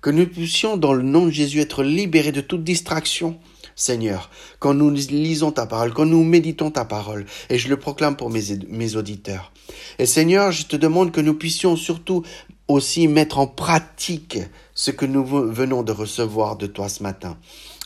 Que 0.00 0.10
nous 0.10 0.26
puissions, 0.26 0.76
dans 0.76 0.92
le 0.92 1.02
nom 1.02 1.26
de 1.26 1.30
Jésus, 1.30 1.60
être 1.60 1.82
libérés 1.82 2.30
de 2.30 2.40
toute 2.40 2.62
distraction 2.62 3.40
Seigneur, 3.76 4.30
quand 4.58 4.74
nous 4.74 4.90
lisons 4.90 5.50
ta 5.50 5.66
parole, 5.66 5.92
quand 5.92 6.06
nous 6.06 6.22
méditons 6.22 6.70
ta 6.70 6.84
parole, 6.84 7.26
et 7.50 7.58
je 7.58 7.68
le 7.68 7.76
proclame 7.76 8.16
pour 8.16 8.30
mes, 8.30 8.42
mes 8.68 8.96
auditeurs. 8.96 9.52
Et 9.98 10.06
Seigneur, 10.06 10.52
je 10.52 10.66
te 10.66 10.76
demande 10.76 11.12
que 11.12 11.20
nous 11.20 11.34
puissions 11.34 11.76
surtout 11.76 12.22
aussi 12.68 13.08
mettre 13.08 13.38
en 13.38 13.46
pratique 13.46 14.38
ce 14.74 14.90
que 14.90 15.06
nous 15.06 15.24
venons 15.24 15.82
de 15.82 15.92
recevoir 15.92 16.56
de 16.56 16.66
toi 16.66 16.88
ce 16.88 17.02
matin. 17.02 17.36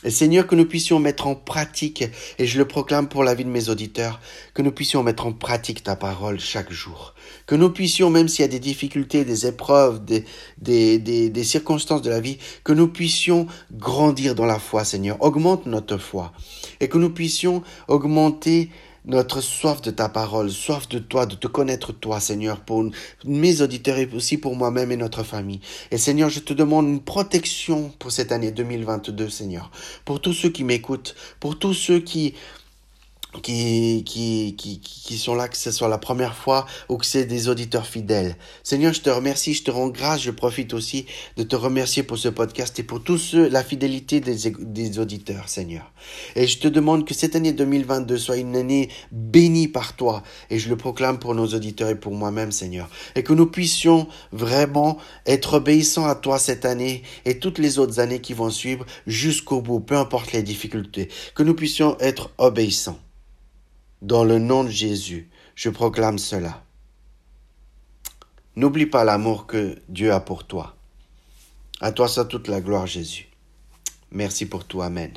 Et 0.05 0.11
Seigneur, 0.11 0.47
que 0.47 0.55
nous 0.55 0.65
puissions 0.65 0.97
mettre 0.97 1.27
en 1.27 1.35
pratique, 1.35 2.05
et 2.37 2.45
je 2.47 2.57
le 2.57 2.65
proclame 2.65 3.09
pour 3.09 3.25
la 3.25 3.35
vie 3.35 3.43
de 3.43 3.49
mes 3.49 3.67
auditeurs, 3.67 4.21
que 4.53 4.61
nous 4.61 4.71
puissions 4.71 5.03
mettre 5.03 5.25
en 5.25 5.33
pratique 5.33 5.83
ta 5.83 5.97
parole 5.97 6.39
chaque 6.39 6.71
jour. 6.71 7.15
Que 7.45 7.55
nous 7.55 7.69
puissions, 7.69 8.09
même 8.09 8.29
s'il 8.29 8.43
y 8.43 8.45
a 8.45 8.51
des 8.51 8.59
difficultés, 8.61 9.25
des 9.25 9.45
épreuves, 9.45 10.05
des, 10.05 10.23
des, 10.57 10.99
des, 10.99 11.29
des 11.29 11.43
circonstances 11.43 12.01
de 12.01 12.09
la 12.09 12.21
vie, 12.21 12.37
que 12.63 12.71
nous 12.71 12.87
puissions 12.87 13.47
grandir 13.73 14.35
dans 14.35 14.45
la 14.45 14.59
foi, 14.59 14.85
Seigneur. 14.85 15.17
Augmente 15.19 15.65
notre 15.65 15.97
foi. 15.97 16.31
Et 16.79 16.87
que 16.87 16.97
nous 16.97 17.09
puissions 17.09 17.61
augmenter 17.89 18.69
notre 19.09 19.41
soif 19.41 19.81
de 19.81 19.89
ta 19.91 20.07
parole, 20.07 20.51
soif 20.51 20.87
de 20.87 20.99
toi, 20.99 21.25
de 21.25 21.35
te 21.35 21.47
connaître 21.47 21.91
toi, 21.91 22.19
Seigneur, 22.19 22.59
pour 22.61 22.85
mes 23.25 23.61
auditeurs 23.61 23.97
et 23.97 24.07
aussi 24.13 24.37
pour 24.37 24.55
moi-même 24.55 24.91
et 24.91 24.97
notre 24.97 25.23
famille. 25.23 25.59
Et 25.89 25.97
Seigneur, 25.97 26.29
je 26.29 26.39
te 26.39 26.53
demande 26.53 26.87
une 26.87 27.01
protection 27.01 27.91
pour 27.97 28.11
cette 28.11 28.31
année 28.31 28.51
2022, 28.51 29.27
Seigneur, 29.29 29.71
pour 30.05 30.21
tous 30.21 30.33
ceux 30.33 30.49
qui 30.49 30.63
m'écoutent, 30.63 31.15
pour 31.39 31.57
tous 31.57 31.73
ceux 31.73 31.99
qui 31.99 32.35
qui, 33.43 34.03
qui, 34.05 34.55
qui, 34.57 34.79
qui 34.79 35.17
sont 35.17 35.35
là, 35.35 35.47
que 35.47 35.57
ce 35.57 35.71
soit 35.71 35.87
la 35.87 35.99
première 35.99 36.35
fois 36.35 36.65
ou 36.89 36.97
que 36.97 37.05
c'est 37.05 37.25
des 37.25 37.47
auditeurs 37.47 37.85
fidèles. 37.85 38.35
Seigneur, 38.63 38.93
je 38.93 39.01
te 39.01 39.09
remercie, 39.09 39.53
je 39.53 39.63
te 39.63 39.71
rends 39.71 39.89
grâce, 39.89 40.21
je 40.21 40.31
profite 40.31 40.73
aussi 40.73 41.05
de 41.37 41.43
te 41.43 41.55
remercier 41.55 42.01
pour 42.01 42.17
ce 42.17 42.29
podcast 42.29 42.77
et 42.79 42.83
pour 42.83 43.03
tous 43.03 43.17
ceux, 43.19 43.47
la 43.47 43.63
fidélité 43.63 44.19
des, 44.19 44.51
des 44.59 44.99
auditeurs, 44.99 45.47
Seigneur. 45.47 45.91
Et 46.35 46.47
je 46.47 46.57
te 46.57 46.67
demande 46.67 47.05
que 47.05 47.13
cette 47.13 47.35
année 47.35 47.53
2022 47.53 48.17
soit 48.17 48.37
une 48.37 48.55
année 48.55 48.89
bénie 49.11 49.67
par 49.67 49.95
toi 49.95 50.23
et 50.49 50.57
je 50.57 50.69
le 50.69 50.75
proclame 50.75 51.19
pour 51.19 51.35
nos 51.35 51.47
auditeurs 51.47 51.89
et 51.89 51.99
pour 51.99 52.13
moi-même, 52.13 52.51
Seigneur. 52.51 52.89
Et 53.15 53.23
que 53.23 53.33
nous 53.33 53.47
puissions 53.47 54.07
vraiment 54.31 54.97
être 55.27 55.55
obéissants 55.55 56.07
à 56.07 56.15
toi 56.15 56.39
cette 56.39 56.65
année 56.65 57.03
et 57.25 57.37
toutes 57.37 57.59
les 57.59 57.77
autres 57.77 57.99
années 57.99 58.21
qui 58.21 58.33
vont 58.33 58.49
suivre 58.49 58.85
jusqu'au 59.05 59.61
bout, 59.61 59.79
peu 59.79 59.97
importe 59.97 60.31
les 60.31 60.41
difficultés. 60.41 61.09
Que 61.35 61.43
nous 61.43 61.53
puissions 61.53 61.95
être 61.99 62.31
obéissants. 62.37 62.97
Dans 64.01 64.23
le 64.23 64.39
nom 64.39 64.63
de 64.63 64.69
Jésus, 64.69 65.29
je 65.55 65.69
proclame 65.69 66.19
cela. 66.19 66.63
N'oublie 68.55 68.85
pas 68.85 69.03
l'amour 69.03 69.45
que 69.45 69.77
Dieu 69.89 70.13
a 70.13 70.21
pour 70.21 70.45
toi. 70.45 70.77
À 71.81 71.91
toi 71.91 72.07
soit 72.07 72.25
toute 72.25 72.47
la 72.47 72.61
gloire, 72.61 72.87
Jésus. 72.87 73.27
Merci 74.11 74.45
pour 74.45 74.65
tout. 74.65 74.81
Amen. 74.81 75.11